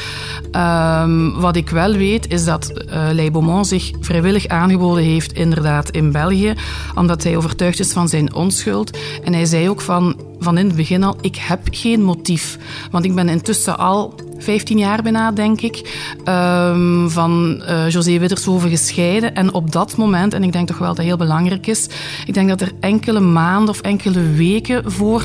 Um, 0.52 1.40
wat 1.40 1.56
ik 1.56 1.68
wel 1.68 1.92
weet 1.92 2.28
is 2.28 2.44
dat 2.44 2.72
uh, 3.16 3.30
Beaumont 3.30 3.66
zich 3.66 3.90
vrijwillig 4.00 4.46
aangeboden 4.46 5.04
heeft 5.04 5.32
inderdaad 5.32 5.90
in 5.90 6.12
België, 6.12 6.54
omdat 6.94 7.22
hij 7.22 7.36
overtuigd 7.36 7.80
is 7.80 7.92
van 7.92 8.08
zijn 8.08 8.34
onschuld. 8.34 8.98
En 9.24 9.32
hij 9.32 9.44
zei 9.44 9.68
ook 9.68 9.80
van, 9.80 10.16
van 10.38 10.58
in 10.58 10.66
het 10.66 10.76
begin 10.76 11.02
al, 11.02 11.16
ik 11.20 11.36
heb 11.36 11.60
geen 11.70 12.02
motief. 12.02 12.58
Want 12.90 13.04
ik 13.04 13.14
ben 13.14 13.28
intussen 13.28 13.78
al 13.78 14.14
15 14.42 14.78
jaar 14.78 15.02
bijna, 15.02 15.33
denk 15.33 15.61
ik, 15.61 16.07
um, 16.28 17.11
van 17.11 17.62
uh, 17.68 17.88
José 17.88 18.18
Widdershoven 18.18 18.70
gescheiden. 18.70 19.35
En 19.35 19.52
op 19.55 19.72
dat 19.72 19.96
moment, 19.96 20.35
en 20.35 20.42
ik 20.42 20.52
denk 20.52 20.66
toch 20.66 20.78
wel 20.78 20.94
dat 20.94 20.96
dat 20.96 21.07
heel 21.07 21.16
belangrijk 21.16 21.66
is, 21.66 21.88
ik 22.26 22.35
denk 22.35 22.48
dat 22.48 22.61
er 22.61 22.72
enkele 22.81 23.20
maanden 23.20 23.68
of 23.68 23.81
enkele 23.81 24.31
weken 24.31 24.92
voor 24.92 25.22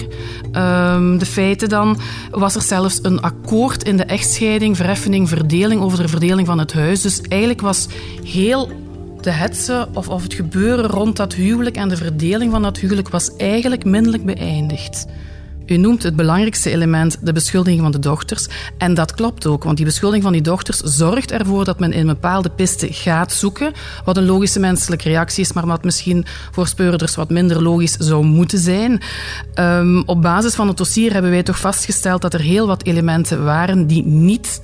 um, 0.52 1.18
de 1.18 1.26
feiten 1.26 1.70
dan, 1.70 1.98
was 2.32 2.56
er 2.56 2.62
zelfs 2.62 3.00
een 3.02 3.22
akkoord 3.22 3.84
in 3.84 3.98
de 3.98 4.04
echtscheiding, 4.04 4.78
verheffening, 4.78 5.30
verdeling 5.30 5.82
over 5.82 6.02
de 6.02 6.08
verdeling 6.08 6.48
van 6.48 6.60
het 6.60 6.74
huis. 6.74 7.02
Dus 7.02 7.22
eigenlijk 7.22 7.62
was 7.62 7.88
heel 8.24 8.70
de 9.22 9.32
hetze 9.32 9.88
of, 9.94 10.10
of 10.10 10.24
het 10.24 10.34
gebeuren 10.34 10.86
rond 10.86 11.16
dat 11.16 11.34
huwelijk 11.34 11.76
en 11.76 11.90
de 11.90 11.98
verdeling 11.98 12.52
van 12.52 12.62
dat 12.62 12.78
huwelijk 12.78 13.10
was 13.10 13.36
eigenlijk 13.36 13.86
minderlijk 13.86 14.26
beëindigd. 14.26 15.06
U 15.68 15.78
noemt 15.78 16.04
het 16.04 16.16
belangrijkste 16.16 16.70
element 16.70 17.18
de 17.22 17.34
beschuldiging 17.34 17.82
van 17.82 17.92
de 17.92 18.00
dochters. 18.00 18.48
En 18.78 18.94
dat 18.94 19.14
klopt 19.14 19.46
ook, 19.46 19.64
want 19.64 19.78
die 19.78 19.86
beschuldiging 19.86 20.24
van 20.24 20.34
die 20.34 20.42
dochters 20.42 20.78
zorgt 20.78 21.32
ervoor 21.32 21.66
dat 21.66 21.80
men 21.80 21.92
in 21.92 22.06
bepaalde 22.06 22.50
piste 22.50 22.88
gaat 22.92 23.32
zoeken. 23.32 23.74
Wat 24.06 24.18
een 24.18 24.26
logische 24.26 24.60
menselijke 24.60 25.10
reactie 25.10 25.44
is, 25.44 25.54
maar 25.54 25.66
wat 25.66 25.84
misschien 25.84 26.26
voor 26.52 26.68
speurders 26.68 27.16
wat 27.16 27.30
minder 27.30 27.64
logisch 27.64 27.96
zou 27.98 28.26
moeten 28.26 28.60
zijn. 28.60 29.02
Um, 29.56 30.04
op 30.06 30.22
basis 30.22 30.56
van 30.56 30.68
het 30.68 30.78
dossier 30.78 31.14
hebben 31.14 31.32
wij 31.32 31.44
toch 31.44 31.60
vastgesteld 31.60 32.22
dat 32.22 32.34
er 32.34 32.42
heel 32.42 32.68
wat 32.68 32.86
elementen 32.86 33.44
waren 33.44 33.88
die 33.88 34.06
niet 34.06 34.62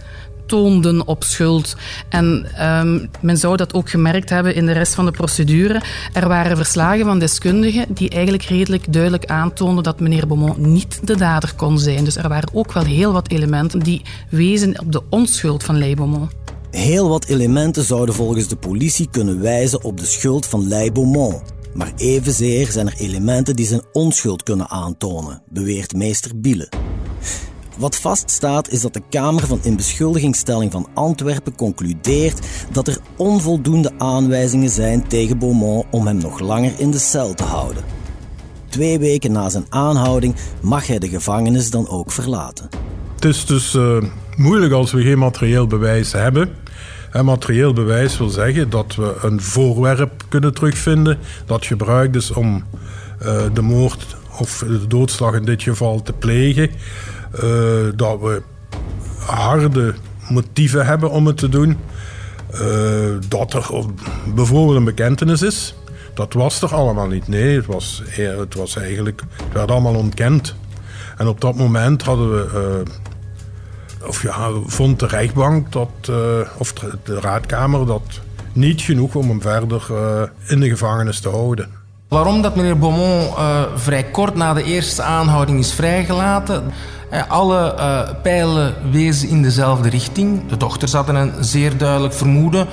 aantoonden 0.54 1.08
op 1.08 1.24
schuld. 1.24 1.76
En 2.10 2.48
um, 2.62 3.10
men 3.22 3.38
zou 3.38 3.58
dat 3.58 3.74
ook 3.74 3.90
gemerkt 3.90 4.30
hebben 4.30 4.56
in 4.56 4.66
de 4.66 4.72
rest 4.72 4.96
van 4.96 5.06
de 5.06 5.12
procedure. 5.12 5.82
Er 6.14 6.28
waren 6.28 6.58
verslagen 6.58 7.06
van 7.06 7.20
deskundigen 7.20 7.86
die 7.94 8.10
eigenlijk 8.10 8.44
redelijk 8.44 8.94
duidelijk 8.94 9.26
aantoonden 9.26 9.84
dat 9.84 10.00
meneer 10.00 10.28
Beaumont 10.28 10.58
niet 10.58 11.08
de 11.08 11.18
dader 11.18 11.54
kon 11.56 11.80
zijn. 11.80 12.04
Dus 12.04 12.16
er 12.16 12.30
waren 12.30 12.50
ook 12.54 12.74
wel 12.74 12.84
heel 12.84 13.12
wat 13.12 13.30
elementen 13.30 13.80
die 13.80 14.02
wezen 14.30 14.80
op 14.80 14.92
de 14.92 15.02
onschuld 15.10 15.64
van 15.64 15.78
Lei 15.78 15.96
Beaumont. 15.96 16.32
Heel 16.72 17.10
wat 17.10 17.26
elementen 17.26 17.84
zouden 17.84 18.16
volgens 18.16 18.48
de 18.48 18.56
politie 18.56 19.08
kunnen 19.12 19.42
wijzen 19.42 19.84
op 19.84 20.00
de 20.00 20.06
schuld 20.06 20.46
van 20.46 20.68
Lei 20.68 20.92
Beaumont. 20.92 21.42
Maar 21.74 21.92
evenzeer 21.96 22.72
zijn 22.72 22.88
er 22.88 22.96
elementen 22.98 23.56
die 23.56 23.66
zijn 23.66 23.82
onschuld 23.92 24.44
kunnen 24.44 24.70
aantonen, 24.70 25.42
beweert 25.50 25.94
meester 25.96 26.32
Biele. 26.36 26.70
Wat 27.78 27.96
vaststaat 27.96 28.70
is 28.70 28.82
dat 28.82 28.94
de 28.94 29.02
Kamer 29.10 29.48
van 29.48 29.60
Inbeschuldigingsstelling 29.62 30.72
van 30.72 30.88
Antwerpen 30.94 31.56
concludeert 31.56 32.48
dat 32.72 32.88
er 32.88 32.98
onvoldoende 33.16 33.92
aanwijzingen 33.98 34.70
zijn 34.70 35.08
tegen 35.08 35.38
Beaumont 35.38 35.86
om 35.92 36.08
hem 36.08 36.18
nog 36.18 36.40
langer 36.40 36.72
in 36.78 36.92
de 36.92 37.00
cel 37.00 37.34
te 37.34 37.44
houden. 37.44 37.84
Twee 38.70 39.00
weken 39.00 39.32
na 39.32 39.50
zijn 39.50 39.66
aanhouding 39.70 40.36
mag 40.62 40.88
hij 40.88 41.00
de 41.00 41.10
gevangenis 41.10 41.70
dan 41.70 41.90
ook 41.90 42.12
verlaten. 42.12 42.70
Het 43.16 43.26
is 43.26 43.46
dus 43.46 43.74
uh, 43.74 44.04
moeilijk 44.36 44.74
als 44.74 44.92
we 44.92 45.02
geen 45.02 45.20
materieel 45.20 45.68
bewijs 45.68 46.12
hebben. 46.12 46.50
En 47.12 47.26
materieel 47.26 47.74
bewijs 47.74 48.18
wil 48.18 48.30
zeggen 48.30 48.70
dat 48.70 48.96
we 48.96 49.16
een 49.22 49.42
voorwerp 49.42 50.24
kunnen 50.30 50.54
terugvinden 50.54 51.18
dat 51.46 51.66
gebruikt 51.66 52.16
is 52.16 52.32
om 52.32 52.64
uh, 53.26 53.42
de 53.54 53.62
moord 53.62 54.16
of 54.40 54.64
de 54.68 54.88
doodslag 54.88 55.34
in 55.34 55.46
dit 55.46 55.64
geval 55.64 56.02
te 56.02 56.14
plegen. 56.14 56.72
Uh, 57.36 57.92
dat 57.96 58.20
we 58.20 58.42
harde 59.26 59.94
motieven 60.30 60.86
hebben 60.86 61.10
om 61.10 61.28
het 61.28 61.38
te 61.38 61.50
doen. 61.50 61.78
dat 63.28 63.54
er 63.54 63.70
bijvoorbeeld 64.36 64.78
een 64.78 64.84
bekentenis 64.84 65.42
is. 65.42 65.76
Dat 66.14 66.34
was 66.34 66.62
er 66.62 66.74
allemaal 66.74 67.08
niet. 67.08 67.28
Nee, 67.28 67.56
het 67.56 67.66
was, 67.66 68.02
het 68.10 68.56
was 68.56 68.76
eigenlijk, 68.76 69.22
werd 69.54 69.72
allemaal 69.72 69.96
ontkend. 69.96 70.56
En 71.18 71.28
op 71.28 71.42
dat 71.42 71.56
moment 71.56 72.02
hadden 72.02 72.32
we, 72.32 72.84
uh, 74.02 74.08
of 74.08 74.22
ja, 74.22 74.50
vond 74.66 75.00
de 75.00 75.08
rechtbank 75.08 75.72
dat, 75.72 76.12
of 76.58 76.74
de 77.04 77.20
raadkamer 77.20 77.86
dat 77.86 78.22
niet 78.54 78.82
genoeg 78.82 79.16
om 79.16 79.30
hem 79.30 79.42
verder 79.42 79.84
in 80.48 80.60
de 80.60 80.70
gevangenis 80.70 81.20
te 81.20 81.30
houden. 81.30 81.70
Waarom 82.08 82.42
dat 82.42 82.56
meneer 82.56 82.78
Beaumont 82.78 83.34
vrij 83.76 84.04
kort 84.04 84.36
na 84.36 84.54
de 84.54 84.64
eerste 84.64 85.02
aanhouding 85.02 85.60
is 85.60 85.74
vrijgelaten? 85.74 86.64
Alle 87.28 87.76
pijlen 88.22 88.74
wezen 88.92 89.30
in 89.30 89.42
dezelfde 89.42 89.90
richting. 89.90 90.48
De 90.48 90.58
dochters 90.58 90.94
hadden 90.94 91.16
een 91.16 91.44
zeer 91.44 91.78
duidelijk 91.78 92.14
vermoeden 92.14 92.68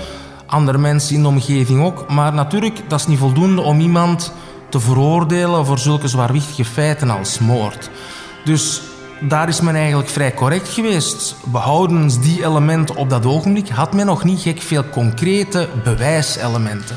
andere 0.50 0.78
mensen 0.78 1.14
in 1.14 1.22
de 1.22 1.28
omgeving 1.28 1.82
ook. 1.82 2.08
Maar 2.08 2.32
natuurlijk, 2.32 2.80
dat 2.88 3.00
is 3.00 3.06
niet 3.06 3.18
voldoende 3.18 3.60
om 3.60 3.80
iemand 3.80 4.32
te 4.68 4.80
veroordelen 4.80 5.66
voor 5.66 5.78
zulke 5.78 6.08
zwaarwichtige 6.08 6.64
feiten 6.64 7.10
als 7.10 7.38
moord. 7.38 7.90
Dus 8.44 8.80
daar 9.20 9.48
is 9.48 9.60
men 9.60 9.74
eigenlijk 9.74 10.08
vrij 10.08 10.34
correct 10.34 10.68
geweest. 10.68 11.36
Behoudens 11.44 12.20
die 12.20 12.44
elementen 12.44 12.96
op 12.96 13.10
dat 13.10 13.26
ogenblik 13.26 13.68
had 13.68 13.92
men 13.92 14.06
nog 14.06 14.24
niet 14.24 14.40
gek 14.40 14.62
veel 14.62 14.84
concrete 14.88 15.68
bewijselementen. 15.84 16.96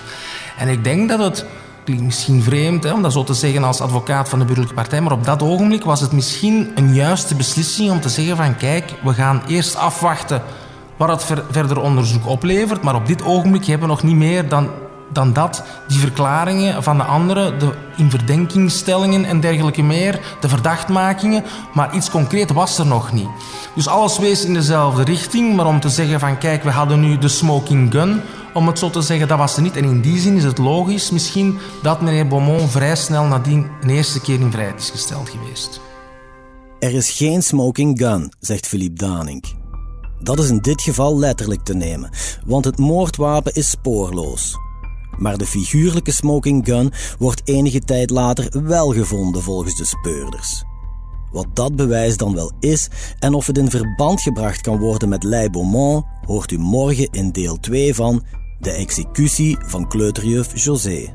En 0.57 0.67
ik 0.67 0.83
denk 0.83 1.09
dat 1.09 1.19
het 1.19 1.45
klinkt 1.83 2.03
misschien 2.03 2.43
vreemd 2.43 2.83
hè, 2.83 2.93
om 2.93 3.01
dat 3.01 3.13
zo 3.13 3.23
te 3.23 3.33
zeggen 3.33 3.63
als 3.63 3.81
advocaat 3.81 4.29
van 4.29 4.39
de 4.39 4.45
burgerlijke 4.45 4.81
partij, 4.81 5.01
maar 5.01 5.11
op 5.11 5.25
dat 5.25 5.41
ogenblik 5.41 5.83
was 5.83 6.01
het 6.01 6.11
misschien 6.11 6.71
een 6.75 6.93
juiste 6.93 7.35
beslissing 7.35 7.91
om 7.91 7.99
te 7.99 8.09
zeggen 8.09 8.35
van 8.35 8.57
kijk, 8.57 8.93
we 9.03 9.13
gaan 9.13 9.41
eerst 9.47 9.75
afwachten 9.75 10.41
wat 10.97 11.09
het 11.09 11.43
verder 11.49 11.81
onderzoek 11.81 12.27
oplevert. 12.27 12.83
Maar 12.83 12.95
op 12.95 13.07
dit 13.07 13.23
ogenblik 13.23 13.65
hebben 13.65 13.87
we 13.87 13.93
nog 13.93 14.03
niet 14.03 14.15
meer 14.15 14.49
dan, 14.49 14.69
dan 15.11 15.33
dat. 15.33 15.63
Die 15.87 15.99
verklaringen 15.99 16.83
van 16.83 16.97
de 16.97 17.03
anderen, 17.03 17.59
de 17.59 17.73
inverdenkingstellingen 17.97 19.25
en 19.25 19.39
dergelijke 19.39 19.81
meer, 19.81 20.19
de 20.39 20.49
verdachtmakingen. 20.49 21.43
Maar 21.73 21.95
iets 21.95 22.09
concreet 22.09 22.51
was 22.51 22.77
er 22.77 22.85
nog 22.85 23.11
niet. 23.11 23.29
Dus 23.75 23.87
alles 23.87 24.17
wees 24.17 24.45
in 24.45 24.53
dezelfde 24.53 25.03
richting. 25.03 25.55
Maar 25.55 25.65
om 25.65 25.79
te 25.79 25.89
zeggen 25.89 26.19
van 26.19 26.37
kijk, 26.37 26.63
we 26.63 26.71
hadden 26.71 26.99
nu 26.99 27.17
de 27.17 27.27
smoking 27.27 27.91
gun. 27.91 28.21
Om 28.53 28.67
het 28.67 28.79
zo 28.79 28.89
te 28.89 29.01
zeggen, 29.01 29.27
dat 29.27 29.37
was 29.37 29.55
er 29.55 29.61
niet. 29.61 29.77
En 29.77 29.83
in 29.83 30.01
die 30.01 30.19
zin 30.19 30.35
is 30.35 30.43
het 30.43 30.57
logisch 30.57 31.11
misschien 31.11 31.57
dat 31.81 32.01
meneer 32.01 32.27
Beaumont 32.27 32.71
vrij 32.71 32.95
snel 32.95 33.23
nadien 33.23 33.67
een 33.81 33.89
eerste 33.89 34.21
keer 34.21 34.39
in 34.39 34.51
vrijheid 34.51 34.79
is 34.79 34.89
gesteld 34.89 35.29
geweest. 35.29 35.81
Er 36.79 36.93
is 36.93 37.11
geen 37.11 37.41
smoking 37.41 37.99
gun, 37.99 38.33
zegt 38.39 38.67
Philippe 38.67 39.05
Danink. 39.05 39.45
Dat 40.19 40.39
is 40.39 40.49
in 40.49 40.59
dit 40.59 40.81
geval 40.81 41.19
letterlijk 41.19 41.63
te 41.63 41.73
nemen, 41.73 42.09
want 42.45 42.65
het 42.65 42.77
moordwapen 42.77 43.53
is 43.53 43.69
spoorloos. 43.69 44.57
Maar 45.17 45.37
de 45.37 45.45
figuurlijke 45.45 46.11
smoking 46.11 46.65
gun 46.65 46.91
wordt 47.19 47.41
enige 47.43 47.79
tijd 47.79 48.09
later 48.09 48.63
wel 48.63 48.93
gevonden 48.93 49.41
volgens 49.41 49.75
de 49.75 49.85
speurders. 49.85 50.63
Wat 51.31 51.47
dat 51.53 51.75
bewijs 51.75 52.17
dan 52.17 52.35
wel 52.35 52.51
is 52.59 52.89
en 53.19 53.33
of 53.33 53.47
het 53.47 53.57
in 53.57 53.69
verband 53.69 54.21
gebracht 54.21 54.61
kan 54.61 54.77
worden 54.77 55.09
met 55.09 55.23
Lei 55.23 55.49
Beaumont, 55.49 56.05
hoort 56.25 56.51
u 56.51 56.57
morgen 56.57 57.07
in 57.11 57.31
deel 57.31 57.59
2 57.59 57.95
van 57.95 58.23
De 58.59 58.71
executie 58.71 59.57
van 59.59 59.87
kleuterjuf 59.87 60.63
José. 60.63 61.13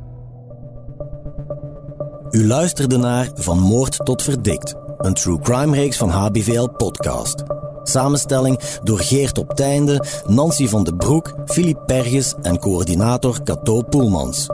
U 2.30 2.46
luisterde 2.46 2.96
naar 2.96 3.30
Van 3.34 3.58
Moord 3.58 4.04
tot 4.04 4.22
Verdikt, 4.22 4.74
een 4.98 5.14
true 5.14 5.38
crime 5.38 5.76
reeks 5.76 5.96
van 5.96 6.08
HBVL 6.08 6.68
Podcast. 6.68 7.42
Samenstelling 7.82 8.58
door 8.82 8.98
Geert 8.98 9.38
op 9.38 9.54
Teinde, 9.54 10.04
Nancy 10.26 10.68
van 10.68 10.84
de 10.84 10.94
Broek, 10.94 11.34
Filip 11.46 11.78
Perges 11.86 12.34
en 12.42 12.58
coördinator 12.58 13.42
Cato 13.42 13.82
Poelmans. 13.82 14.46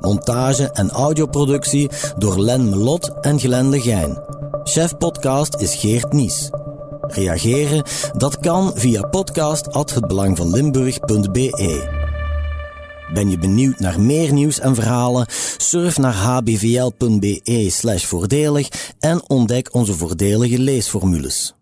Montage 0.00 0.70
en 0.72 0.90
audioproductie 0.90 1.90
door 2.16 2.40
Len 2.40 2.68
Melot 2.68 3.12
en 3.20 3.38
Glenn 3.38 3.68
Legijn. 3.68 4.18
Chef 4.64 4.96
podcast 4.96 5.60
is 5.60 5.74
Geert 5.74 6.12
Nies. 6.12 6.50
Reageren? 7.00 7.84
Dat 8.16 8.38
kan 8.38 8.72
via 8.74 9.02
podcast@hetbelangvanlimburg.be. 9.02 12.01
Ben 13.12 13.30
je 13.30 13.38
benieuwd 13.38 13.78
naar 13.78 14.00
meer 14.00 14.32
nieuws 14.32 14.60
en 14.60 14.74
verhalen? 14.74 15.26
Surf 15.56 15.98
naar 15.98 16.14
hbvl.be/voordelig 16.14 18.94
en 18.98 19.28
ontdek 19.28 19.74
onze 19.74 19.92
voordelige 19.92 20.58
leesformules. 20.58 21.54